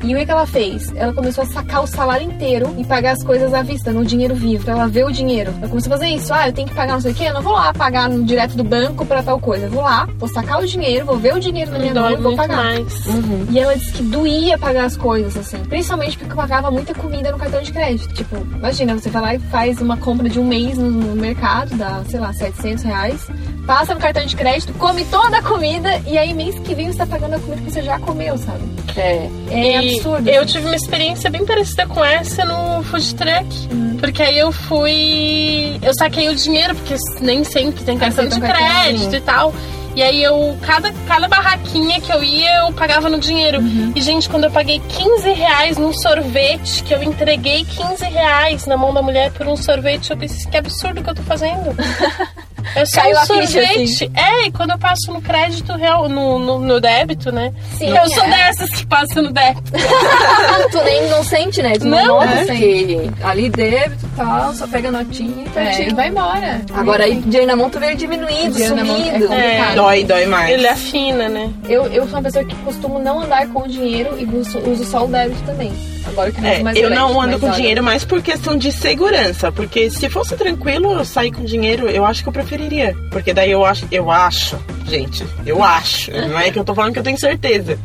[0.04, 0.92] E o que ela fez?
[0.96, 4.34] Ela começou a sacar o salário inteiro e pagar as coisas à vista, no dinheiro
[4.34, 5.54] vivo, pra ela ver o dinheiro.
[5.58, 6.34] Ela começou a fazer isso.
[6.34, 8.24] Ah, eu tenho que pagar não sei o quê, eu não vou lá pagar no,
[8.24, 9.66] direto do banco pra tal coisa.
[9.66, 12.16] Eu vou lá, vou sacar o dinheiro, vou ver o dinheiro na minha mão e
[12.16, 12.58] vou pagar.
[12.58, 13.06] mais.
[13.50, 15.58] E ela disse que doía pagar as coisas, assim.
[15.66, 18.14] Principalmente porque pagava muita comida no cartão de crédito.
[18.14, 21.76] Tipo, imagina, você vai lá e faz uma compra de um mês no, no mercado,
[21.76, 23.28] dá, sei lá, 700 reais.
[23.66, 26.98] Passa no cartão de crédito, come toda a comida e aí mês que vem você
[26.98, 28.81] tá pagando a comida que você já comeu, sabe?
[28.96, 29.30] É.
[29.50, 30.30] É E absurdo.
[30.30, 33.70] Eu tive uma experiência bem parecida com essa no food truck.
[34.00, 35.78] Porque aí eu fui.
[35.82, 39.54] Eu saquei o dinheiro, porque nem sempre tem cartão de crédito e tal.
[39.94, 43.60] E aí eu, cada, cada barraquinha que eu ia, eu pagava no dinheiro.
[43.94, 48.78] E, gente, quando eu paguei 15 reais num sorvete, que eu entreguei 15 reais na
[48.78, 51.76] mão da mulher por um sorvete, eu pensei, que absurdo que eu tô fazendo.
[52.76, 53.84] É só Caiu um a ficha, sorvete.
[53.84, 54.12] assim.
[54.16, 57.52] É, e quando eu passo no crédito real, no, no, no débito, né?
[57.78, 58.30] Sim, eu sou é.
[58.30, 59.72] dessas que passam no débito.
[60.72, 61.74] tu nem não sente, né?
[61.74, 62.46] Tu não, Não, nota, né?
[62.46, 66.62] porque ali débito e tal, só pega notinha e tá É, vai embora.
[66.74, 69.28] Agora aí, dinheiro na mão, tu veio diminuindo, Dinheiro na mão é sumindo.
[69.28, 69.76] complicado.
[69.76, 70.50] Dói, dói mais.
[70.52, 71.50] Ele afina, né?
[71.68, 74.86] Eu, eu sou uma pessoa que costumo não andar com o dinheiro e uso, uso
[74.86, 75.72] só o débito também.
[76.04, 78.72] Agora que não É, mais eu não ando com olha, dinheiro mais por questão de
[78.72, 79.52] segurança.
[79.52, 82.96] Porque se fosse tranquilo eu sair com dinheiro, eu acho que eu preferiria.
[83.10, 86.12] Porque daí eu acho, eu acho, gente, eu acho.
[86.12, 87.80] Não é que eu tô falando que eu tenho certeza.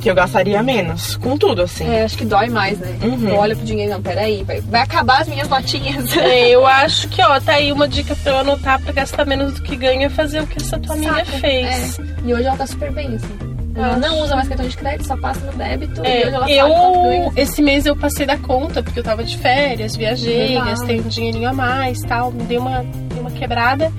[0.00, 1.16] Que eu gastaria menos.
[1.16, 1.88] Com tudo, assim.
[1.88, 2.98] É, acho que dói mais, né?
[3.02, 3.36] Uhum.
[3.36, 6.14] Olha pro dinheiro, não, peraí, vai, vai acabar as minhas notinhas.
[6.14, 9.54] É, eu acho que, ó, tá aí uma dica pra eu anotar pra gastar menos
[9.54, 11.38] do que ganho é fazer o que essa tua amiga Saca?
[11.38, 11.98] fez.
[11.98, 12.02] É.
[12.22, 13.53] E hoje ela tá super bem, assim.
[13.76, 16.00] Ela não usa mais cartão de crédito, só passa no débito.
[16.04, 20.48] e É, eu, esse mês eu passei da conta, porque eu tava de férias, viajei,
[20.50, 20.66] Legal.
[20.66, 23.90] gastei um dinheirinho a mais tal, me deu uma, deu uma quebrada.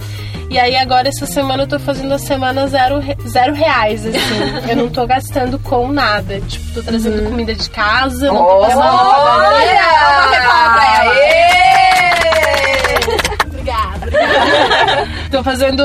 [0.49, 4.17] E aí agora essa semana eu tô fazendo a semana zero, zero reais, assim.
[4.69, 6.39] eu não tô gastando com nada.
[6.41, 7.31] Tipo, tô trazendo Uhum.
[7.31, 8.85] comida de casa, não tô passando
[13.47, 14.05] Obrigada.
[15.35, 15.83] Tô fazendo.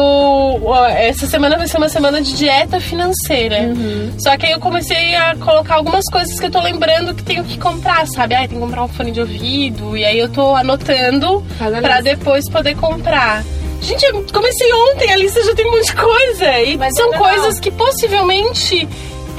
[0.96, 3.74] Essa semana vai ser uma semana de dieta financeira.
[4.16, 7.42] Só que aí eu comecei a colocar algumas coisas que eu tô lembrando que tenho
[7.42, 8.36] que comprar, sabe?
[8.36, 9.96] Ah, tem que comprar um fone de ouvido.
[9.96, 12.16] E aí eu tô anotando Faz a pra lista.
[12.16, 13.42] depois poder comprar.
[13.82, 16.60] Gente, eu comecei ontem, a lista já tem um monte de coisa.
[16.60, 18.88] E Mas são é coisas que possivelmente.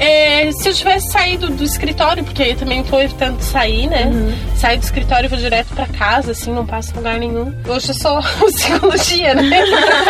[0.02, 4.06] É, se eu tivesse saído do escritório, porque aí também foi tanto sair, né?
[4.06, 4.34] Uhum.
[4.56, 7.54] Sair do escritório e vou direto pra casa, assim, não passo em lugar nenhum.
[7.68, 9.60] Hoje é só o segundo dia, né?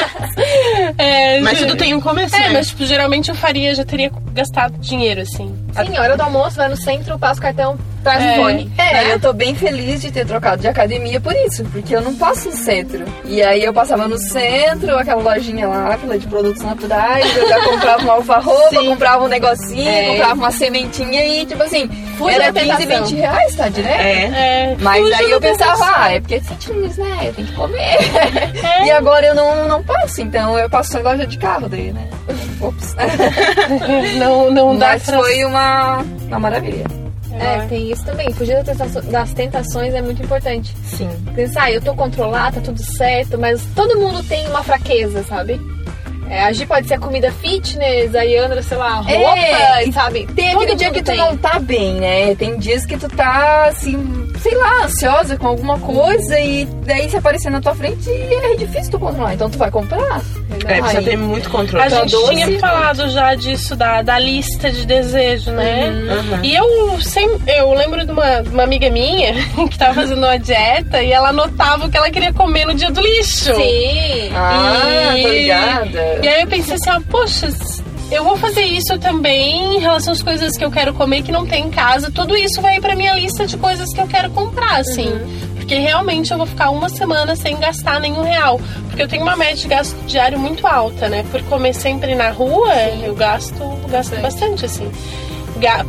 [0.99, 2.49] É, Mas tudo tem um começo, É, né?
[2.55, 5.55] mas tipo, geralmente eu faria, já teria gastado dinheiro, assim.
[5.87, 8.33] Sim, hora do almoço, vai no centro, passa o cartão, traz É.
[8.33, 8.73] o fone.
[8.79, 12.15] É, eu tô bem feliz de ter trocado de academia por isso, porque eu não
[12.15, 13.05] passo no centro.
[13.25, 17.61] E aí eu passava no centro, aquela lojinha lá, aquela de produtos naturais, eu já
[17.65, 20.09] comprava uma alfarroba, comprava um negocinho, É.
[20.11, 21.89] comprava uma sementinha e, tipo assim,
[22.19, 23.07] Fuja era da 15, tentação.
[23.07, 24.01] 20 reais, tá direto?
[24.01, 24.25] É.
[24.73, 27.19] É, Mas fuja aí eu pensava, ah, é porque é fitness, né?
[27.25, 27.99] Eu tenho que comer.
[28.85, 32.07] E agora eu não, não passo, então eu passo em loja de carro daí, né?
[32.61, 32.95] Ops.
[34.19, 35.19] Não, não dá Mas pra...
[35.19, 36.85] foi uma, uma maravilha.
[37.43, 38.33] É, tem isso também.
[38.33, 40.75] Fugir das tentações é muito importante.
[40.85, 41.09] Sim.
[41.35, 45.61] Pensar, ah, eu tô controlada, tá tudo certo, mas todo mundo tem uma fraqueza, sabe?
[46.33, 49.93] É, a Gi pode ser a comida fitness, a Yandra, sei lá, roupa, É, e
[49.93, 50.27] sabe?
[50.35, 51.17] Tem Todo aquele dia que tu tem.
[51.19, 52.35] não tá bem, né?
[52.37, 57.17] Tem dias que tu tá, assim, sei lá, ansiosa com alguma coisa e daí se
[57.19, 59.35] aparecer na tua frente é difícil tu controlar.
[59.35, 60.23] Então tu vai comprar.
[60.67, 61.85] É, precisa Aí- ter muito controle.
[61.85, 62.31] A Tá gente doce.
[62.35, 65.89] tinha falado já disso, da, da lista de desejo, né?
[65.89, 66.45] Uhum.
[66.45, 69.35] E eu sempre, eu lembro de uma, uma amiga minha
[69.71, 72.91] que tava fazendo uma dieta e ela anotava o que ela queria comer no dia
[72.91, 73.55] do lixo.
[73.55, 74.31] Sim.
[74.35, 76.19] Ah, E- tô ligada.
[76.23, 77.49] E aí eu pensei assim, ah, poxa,
[78.11, 81.47] eu vou fazer isso também em relação às coisas que eu quero comer que não
[81.47, 82.11] tem em casa.
[82.11, 85.11] Tudo isso vai pra minha lista de coisas que eu quero comprar, assim.
[85.57, 88.61] Porque realmente eu vou ficar uma semana sem gastar nenhum real.
[88.87, 91.25] Porque eu tenho uma média de gasto diário muito alta, né?
[91.31, 93.59] Por comer sempre na rua, eu gasto,
[93.89, 94.91] gasto bastante, assim.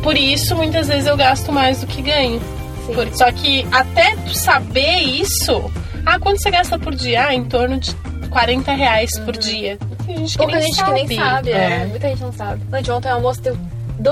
[0.02, 2.40] Por isso, muitas vezes eu gasto mais do que ganho.
[2.86, 5.70] Por- Só que até tu saber isso,
[6.06, 7.26] ah, quanto você gasta por dia?
[7.28, 7.92] Ah, em torno de
[8.30, 9.78] 40 reais por dia.
[10.06, 11.00] Tem gente que nem gente sabe.
[11.00, 11.54] que nem sabe, é.
[11.54, 11.86] É.
[11.86, 12.60] Muita gente não sabe.
[12.76, 13.54] Gente, ontem o almoço deu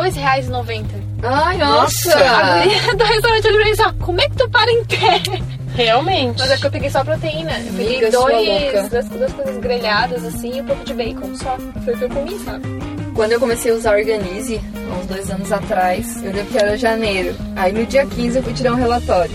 [0.00, 0.84] R$2,90.
[1.22, 2.16] Ai, Nossa.
[2.16, 4.70] A guria do restaurante olhou pra mim e disse, ó, como é que tu para
[4.70, 5.20] em pé?
[5.74, 6.38] Realmente.
[6.38, 7.52] Mas é que eu peguei só proteína.
[7.58, 8.10] Eu peguei louca.
[8.10, 11.56] dois, duas, duas coisas grelhadas, assim, e um pouco de bacon só.
[11.84, 12.62] Foi o que eu comi, sabe?
[13.14, 16.76] Quando eu comecei a usar Organize, há uns dois anos atrás, eu lembro que era
[16.76, 17.34] janeiro.
[17.56, 19.34] Aí no dia 15 eu fui tirar um relatório.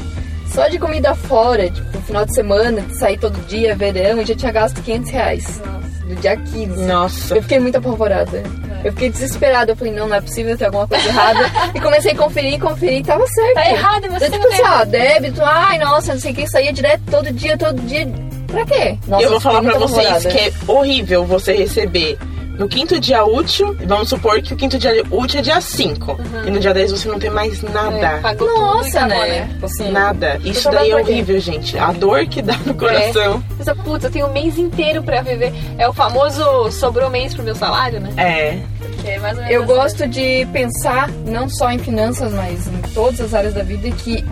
[0.52, 4.26] Só de comida fora, tipo, no final de semana, de sair todo dia, verão, eu
[4.26, 5.62] já tinha gasto 500 reais.
[6.08, 6.86] No dia 15.
[6.86, 7.36] Nossa.
[7.36, 8.44] Eu fiquei muito apavorada.
[8.84, 9.74] Eu fiquei desesperada.
[9.74, 11.52] Eu falei, não, não é possível ter alguma coisa errada.
[11.76, 13.54] e comecei a conferir, conferir e tava certo.
[13.54, 16.72] Tá errado, você Eu, tipo assim, ó, débito, ai, nossa, não sei o que, saía
[16.72, 18.08] direto todo dia, todo dia.
[18.48, 18.98] Pra quê?
[19.08, 20.30] Nossa, eu vou falar pra vocês apavorada.
[20.30, 22.18] que é horrível você receber
[22.58, 26.20] no quinto dia útil, vamos supor que o quinto dia útil é dia 5.
[26.46, 27.98] E no dia 10 você não tem mais nada.
[27.98, 29.48] E Nossa, acabou, né?
[29.54, 30.40] Tipo assim, Nada.
[30.44, 31.78] Isso daí é horrível, gente.
[31.78, 33.44] A dor que dá no coração.
[33.58, 35.54] Pensa, putz, eu tenho um mês inteiro pra viver.
[35.78, 38.12] É o famoso sobrou mês pro meu salário, né?
[38.18, 38.60] É.
[39.06, 39.74] É mais ou menos Eu assim.
[39.74, 44.24] gosto de pensar não só em finanças, mas em todas as áreas da vida que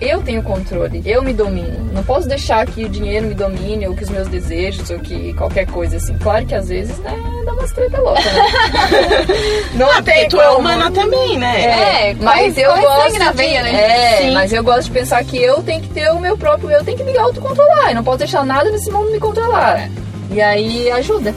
[0.00, 1.90] eu tenho controle, eu me domino.
[1.92, 5.32] Não posso deixar que o dinheiro me domine, ou que os meus desejos, ou que
[5.34, 6.16] qualquer coisa assim.
[6.18, 7.12] Claro que às vezes, né,
[7.44, 8.46] dá umas treta louca, né?
[9.74, 10.58] Não Ah, tem tu é como.
[10.60, 12.10] humana também, né?
[12.10, 13.72] É, Mas corre- eu gosto na de, veia, né?
[13.74, 14.30] É, Sim.
[14.32, 16.96] mas eu gosto de pensar que eu tenho que ter o meu próprio, eu tenho
[16.96, 17.88] que me autocontrolar.
[17.90, 19.88] Eu não posso deixar nada nesse mundo me controlar.
[20.30, 21.34] E aí ajuda.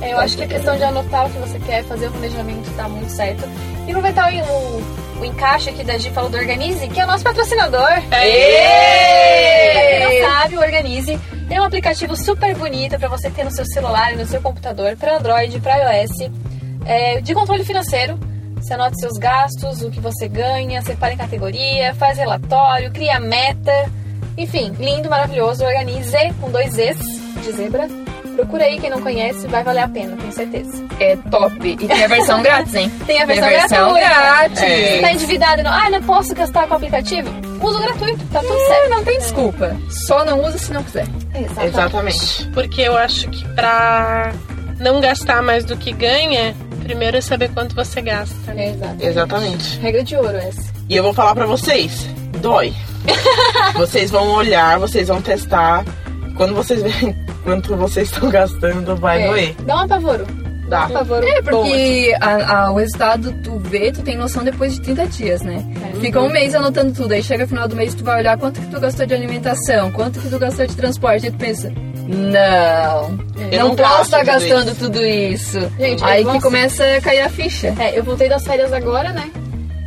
[0.00, 2.68] É, Eu acho que a questão de anotar o que você quer, fazer o planejamento
[2.76, 3.44] tá muito certo.
[3.86, 4.82] E aproveitar o, o,
[5.22, 7.88] o encaixe aqui da Gi falou do Organize, que é o nosso patrocinador.
[8.08, 8.20] Pra
[9.88, 13.64] quem não sabe, o Organize é um aplicativo super bonito para você ter no seu
[13.64, 16.30] celular e no seu computador, para Android, para iOS,
[16.84, 18.18] é, de controle financeiro.
[18.56, 23.90] Você anota seus gastos, o que você ganha, separa em categoria, faz relatório, cria meta.
[24.36, 25.64] Enfim, lindo, maravilhoso.
[25.64, 26.98] Organize com dois Z's
[27.44, 28.01] de zebra.
[28.36, 30.84] Procura aí, quem não conhece, vai valer a pena, tenho certeza.
[30.98, 31.68] É top.
[31.68, 32.90] E tem a versão grátis, hein?
[33.06, 34.08] Tem a versão, versão gratuita.
[34.08, 34.62] grátis.
[34.62, 35.00] É.
[35.00, 37.28] Tá endividado, não, ah, não posso gastar com o aplicativo?
[37.60, 38.90] Uso gratuito, tá tudo É, certo.
[38.90, 39.76] não tem desculpa.
[40.06, 41.06] Só não usa se não quiser.
[41.34, 41.66] Exatamente.
[41.68, 42.48] Exatamente.
[42.54, 44.32] Porque eu acho que pra
[44.80, 48.34] não gastar mais do que ganha, primeiro é saber quanto você gasta.
[48.52, 48.66] né?
[48.66, 48.96] É, exato.
[49.00, 49.78] Exatamente.
[49.78, 50.72] Regra de ouro essa.
[50.88, 52.06] E eu vou falar pra vocês,
[52.40, 52.72] dói.
[53.74, 55.84] vocês vão olhar, vocês vão testar.
[56.36, 59.28] Quando vocês verem quanto vocês estão gastando, vai É.
[59.28, 59.54] doer.
[59.64, 60.26] Dá um apavoro.
[60.68, 61.26] Dá um apavoro.
[61.26, 65.06] É, bom, porque a- a- o resultado tu vê, tu tem noção depois de 30
[65.06, 65.62] dias, né?
[66.00, 68.58] Fica um mês anotando tudo, aí chega no final do mês tu vai olhar quanto
[68.60, 71.70] que tu gastou de alimentação, quanto que tu gastou de transporte, e tu pensa,
[72.08, 73.18] não,
[73.50, 75.58] Eu não, não posso estar tudo gastando tudo isso.
[75.78, 77.74] Gente, aí que começa a cair a ficha.
[77.78, 79.30] É, eu voltei das férias agora, né?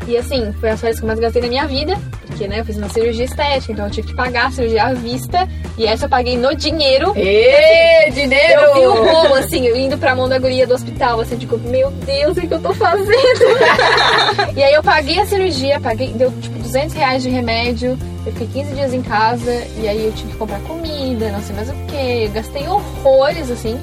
[0.08, 1.98] E assim, foi as férias que eu mais gastei na minha vida.
[2.36, 4.94] Porque, né, eu fiz uma cirurgia estética, então eu tive que pagar a cirurgia à
[4.94, 5.48] vista.
[5.78, 7.14] E essa eu paguei no dinheiro.
[7.16, 8.62] Ê, dinheiro!
[8.62, 11.58] Eu vi o rolo, assim, eu indo pra mão da guria do hospital, assim, tipo,
[11.58, 13.08] meu Deus, o que eu tô fazendo?
[14.54, 18.64] e aí eu paguei a cirurgia, paguei, deu tipo 200 reais de remédio, eu fiquei
[18.64, 21.74] 15 dias em casa, e aí eu tive que comprar comida, não sei mais o
[21.88, 23.80] que, eu gastei horrores, assim.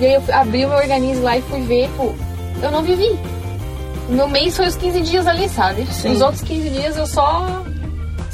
[0.00, 2.14] E aí eu abri o meu organismo lá e fui ver, pô,
[2.62, 3.18] eu não vivi.
[4.08, 5.84] Meu mês foi os 15 dias ali, sabe?
[5.86, 6.12] Sim.
[6.12, 7.65] Os outros 15 dias eu só.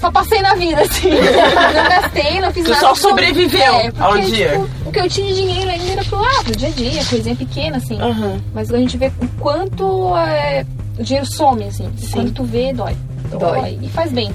[0.03, 1.11] Só passei na vida, assim.
[1.15, 2.81] não gastei, não fiz Tu nada.
[2.81, 4.49] só sobreviveu porque, ao dia.
[4.51, 7.37] tipo, o que eu tinha de dinheiro ainda era pro lado, dia a dia, coisinha
[7.37, 8.01] pequena, assim.
[8.01, 8.41] Aham.
[8.53, 10.67] Mas a gente vê o quanto é,
[10.99, 11.89] o dinheiro some, assim.
[12.11, 12.97] Quando tu vê, dói.
[13.31, 13.79] Dói.
[13.81, 14.33] E faz bem.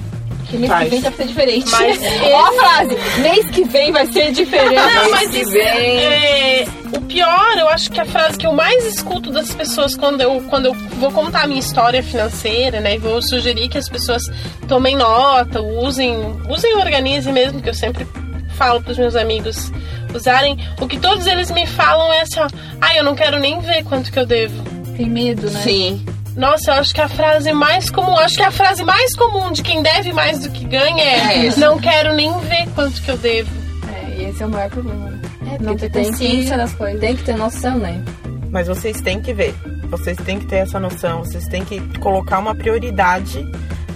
[0.48, 0.84] Porque mês Faz.
[0.84, 1.70] que vem vai ser diferente.
[1.70, 1.98] Mas
[2.32, 4.74] Ó a frase, mês que vem vai ser diferente.
[4.74, 5.62] Não, mas que isso vem.
[5.62, 10.22] é, o pior, eu acho que a frase que eu mais escuto das pessoas quando
[10.22, 12.94] eu, quando eu vou contar a minha história financeira, né?
[12.94, 14.22] E vou sugerir que as pessoas
[14.66, 16.16] tomem nota, usem,
[16.48, 18.06] usem o Organize mesmo, que eu sempre
[18.56, 19.70] falo pros meus amigos
[20.14, 20.58] usarem.
[20.80, 22.48] O que todos eles me falam é assim, ó,
[22.80, 24.62] ah, eu não quero nem ver quanto que eu devo.
[24.96, 25.60] Tem medo, né?
[25.60, 26.04] Sim.
[26.38, 29.60] Nossa, eu acho que a frase mais comum, acho que a frase mais comum de
[29.62, 31.56] quem deve mais do que ganha é, É.
[31.56, 33.50] não quero nem ver quanto que eu devo.
[33.92, 35.18] É, e esse é o maior problema.
[35.46, 37.00] É, Não porque ter tu tem consciência que, das coisas.
[37.00, 38.00] tem que ter noção, né?
[38.50, 39.52] Mas vocês têm que ver.
[39.90, 41.24] Vocês têm que ter essa noção.
[41.24, 43.44] Vocês têm que colocar uma prioridade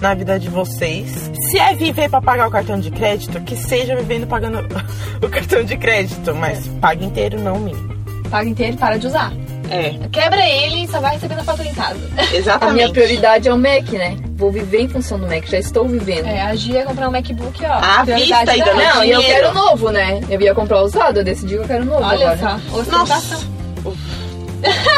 [0.01, 1.31] na vida de vocês.
[1.49, 4.59] Se é viver pra pagar o cartão de crédito, que seja vivendo pagando
[5.25, 6.35] o cartão de crédito.
[6.35, 7.93] Mas pague inteiro, não mínimo.
[8.29, 9.31] Paga inteiro e para de usar.
[9.73, 11.99] É, Quebra ele e só vai recebendo a fatura em casa.
[12.17, 12.75] A exatamente.
[12.75, 14.17] minha prioridade é o Mac, né?
[14.35, 16.27] Vou viver em função do Mac, já estou vivendo.
[16.27, 17.73] É, a Gia ia comprar um MacBook, ó.
[17.73, 18.73] À vista ainda?
[18.73, 20.21] Não, e eu quero novo, né?
[20.29, 22.59] Eu ia comprar usado, eu decidi que eu quero novo Olha agora.
[22.71, 23.39] só, ostentação.
[23.39, 23.52] Nossa.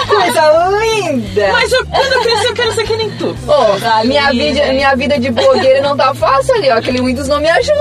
[0.07, 1.49] Coisa linda!
[1.51, 3.36] Mas eu, quando eu crescer, eu quero ser que nem tu.
[3.47, 6.78] Ô, minha, vida, minha vida de blogueira não tá fácil ali, ó.
[6.78, 7.76] Aquele Windows não me ajuda.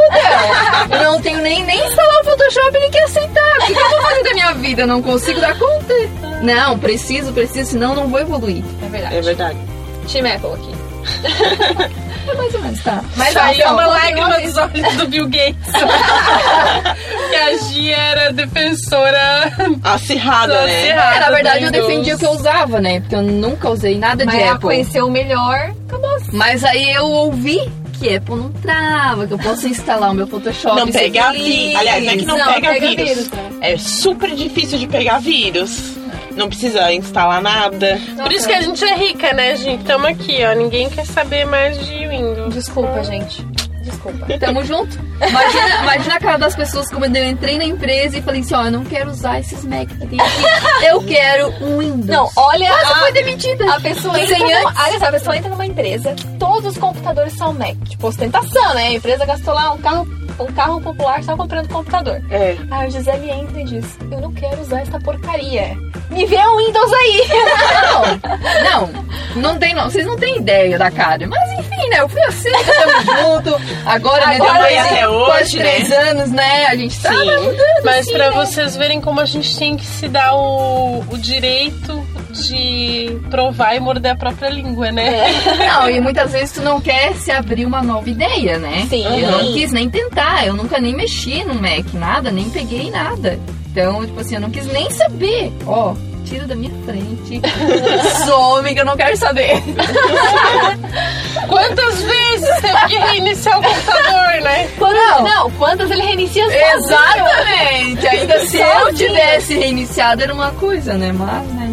[0.91, 3.57] Eu não tenho nem, nem instalar o Photoshop, ele quer aceitar.
[3.59, 4.83] O que, que eu vou fazer da minha vida?
[4.83, 5.95] Eu não consigo dar conta.
[6.43, 8.65] Não, preciso, preciso, senão não vou evoluir.
[8.83, 9.17] É verdade.
[9.17, 9.59] É verdade.
[10.07, 12.05] Time Apple aqui.
[12.27, 13.05] É mais ou menos, tá.
[13.17, 15.73] Mas Saiu uma lágrima dos olhos do Bill Gates.
[17.31, 19.53] que a Gia era defensora
[19.83, 20.81] Acirrada, né?
[20.91, 21.87] acirrada É, na verdade, eu Windows.
[21.89, 23.01] defendi o que eu usava, né?
[23.01, 24.61] Porque eu nunca usei nada Mas de Apple.
[24.61, 26.11] conheceu o melhor, acabou.
[26.33, 27.61] Mas aí eu ouvi
[27.99, 30.77] que Apple não trava, que eu posso instalar o meu Photoshop.
[30.77, 31.77] Não pega vírus.
[31.77, 33.09] Aliás, não é que não, Não, pega, pega vírus.
[33.09, 33.51] vírus, né?
[33.61, 35.95] É super difícil de pegar vírus.
[36.37, 37.99] Não precisa instalar nada.
[38.23, 39.85] Por isso que a gente é rica, né, gente?
[39.85, 40.55] Tamo aqui, ó.
[40.55, 42.55] Ninguém quer saber mais de Windows.
[42.55, 43.45] Desculpa, gente.
[43.85, 44.27] Desculpa.
[44.41, 44.99] Tamo junto.
[45.17, 48.65] Imagina, imagina a cara das pessoas como eu entrei na empresa e falei assim, ó,
[48.65, 50.85] eu não quero usar esses Mac que tem aqui.
[50.87, 52.07] Eu quero um Windows.
[52.07, 53.75] Não, olha Nossa, a, foi demitida.
[53.75, 57.53] a pessoa entra numa, olha só, a pessoa entra numa empresa, todos os computadores são
[57.53, 57.77] Mac.
[57.89, 58.89] Tipo, ostentação, né?
[58.89, 60.07] A empresa gastou lá um carro,
[60.39, 62.21] um carro popular só comprando computador.
[62.31, 62.57] É.
[62.71, 65.77] Aí a Gisele entra e diz, eu não quero usar essa porcaria.
[66.11, 67.25] Me vê um Windows aí.
[68.65, 69.05] Não, não,
[69.37, 69.91] não tem não.
[69.91, 71.27] Vocês não têm ideia da cara.
[71.27, 72.01] Mas enfim, né?
[72.01, 73.61] Eu fui assim, tamo junto.
[73.87, 74.35] Agora, né?
[74.37, 75.63] Agora, Depois até de hoje, quase né?
[75.65, 76.67] três anos, né?
[76.67, 77.19] A gente tá Sim.
[77.19, 77.85] mudando.
[77.85, 78.37] Mas assim, pra né?
[78.37, 82.04] vocês verem como a gente tem que se dar o, o direito
[82.35, 85.27] de provar e morder a própria língua, né?
[85.59, 88.87] Não, e muitas vezes tu não quer se abrir uma nova ideia, né?
[88.89, 89.05] Sim.
[89.21, 93.39] Eu não quis nem tentar, eu nunca nem mexi no Mac, nada, nem peguei nada.
[93.71, 95.53] Então, tipo assim, eu não quis nem saber.
[95.67, 97.41] Ó, tira da minha frente.
[98.25, 99.63] Some que eu não quero saber.
[101.49, 104.69] Quantas vezes teve que reiniciar o computador, né?
[104.79, 105.23] Quantas, Não.
[105.23, 105.51] não.
[105.53, 106.75] quantas ele reinicia sozinho.
[106.77, 108.07] Exatamente.
[108.07, 111.13] Ainda se eu tivesse reiniciado era uma coisa, né?
[111.13, 111.64] Mas, né?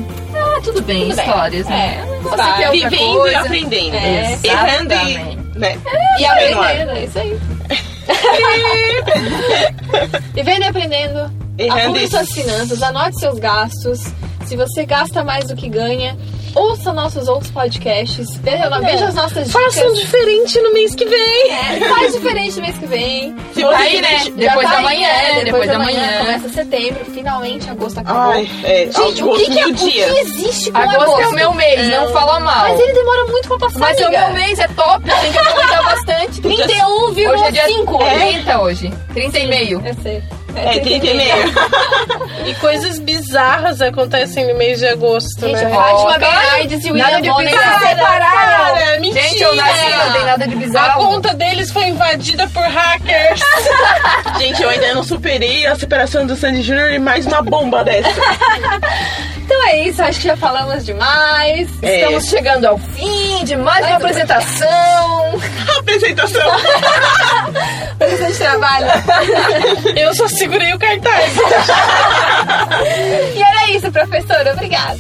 [0.62, 1.26] Ah, tudo bem, Tudo bem.
[1.26, 1.98] histórias, né?
[1.98, 2.46] É, Eu não vai.
[2.46, 3.40] sei que é outra Vivendo e coisa.
[3.40, 3.96] aprendendo.
[3.96, 5.58] É, Errando e.
[5.60, 5.78] Né?
[6.20, 6.72] E Continuar.
[6.72, 7.40] aprendendo, é isso aí.
[10.34, 11.32] Vivendo e aprendendo.
[11.58, 14.02] Errando Arrume e- suas finanças, anote seus gastos.
[14.46, 16.18] Se você gasta mais do que ganha,
[16.56, 18.38] ouça nossos outros podcasts.
[18.38, 19.52] Veja, veja as nossas dicas.
[19.76, 21.52] Façam diferente no mês que vem.
[21.52, 23.36] É, faz diferente no mês que vem.
[23.54, 24.24] Você Aí, né?
[24.36, 25.44] Depois Já da tá manhã, aí, né?
[25.46, 26.18] depois da manhã.
[26.20, 28.32] Começa setembro, finalmente agosto acabou.
[28.34, 28.90] Ai, é.
[28.92, 31.22] Gente, o que, que, é, o que existe com Agosto agosto?
[31.22, 32.70] é o meu mês, não fala mal.
[32.70, 34.28] Mas ele demora muito pra passar, Mas é o amiga.
[34.28, 36.42] meu mês, é top, tem que aproveitar bastante.
[36.42, 37.32] 31,5.
[37.32, 38.32] Hoje é dia É.
[38.34, 38.94] 30 hoje.
[39.14, 39.82] 30 e meio.
[39.86, 40.24] Eu sei.
[40.56, 41.34] É, 30 e meio.
[42.46, 45.72] E coisas bizarras acontecem no mês de agosto, Gente, né?
[45.72, 47.80] a Fátima Bernardes e o Nada William de Bonner bizarro.
[47.80, 48.76] se separaram.
[48.76, 49.22] Cara, mentira!
[49.28, 51.06] Gente, eu nasci, não tem nada de A bizarro.
[51.08, 53.42] conta deles foi invadida por hackers.
[54.40, 58.10] Gente, eu ainda não superei a superação do Sandy Júnior e mais uma bomba dessa.
[59.44, 61.68] Então é isso, acho que já falamos demais.
[61.82, 62.00] É.
[62.00, 65.42] Estamos chegando ao fim de mais uma apresentação.
[65.80, 66.42] Apresentação.
[68.00, 68.88] De trabalho.
[69.96, 71.34] Eu só segurei o cartaz.
[73.36, 74.54] E era isso, professora.
[74.54, 74.98] Obrigada.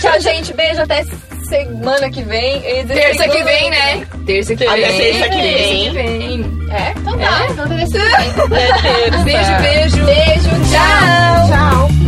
[0.00, 0.52] Tchau, gente.
[0.54, 1.04] Beijo até
[1.48, 2.60] semana que vem.
[2.86, 4.06] Terça que vem, né?
[4.26, 4.96] Terça que Até vem.
[4.96, 6.68] sexta que vem.
[6.70, 6.92] É?
[6.96, 7.46] Então tá.
[7.50, 7.64] Então.
[7.66, 7.98] É terça.
[9.24, 10.04] Beijo, beijo.
[10.04, 11.48] Beijo, tchau.
[11.48, 12.07] Tchau.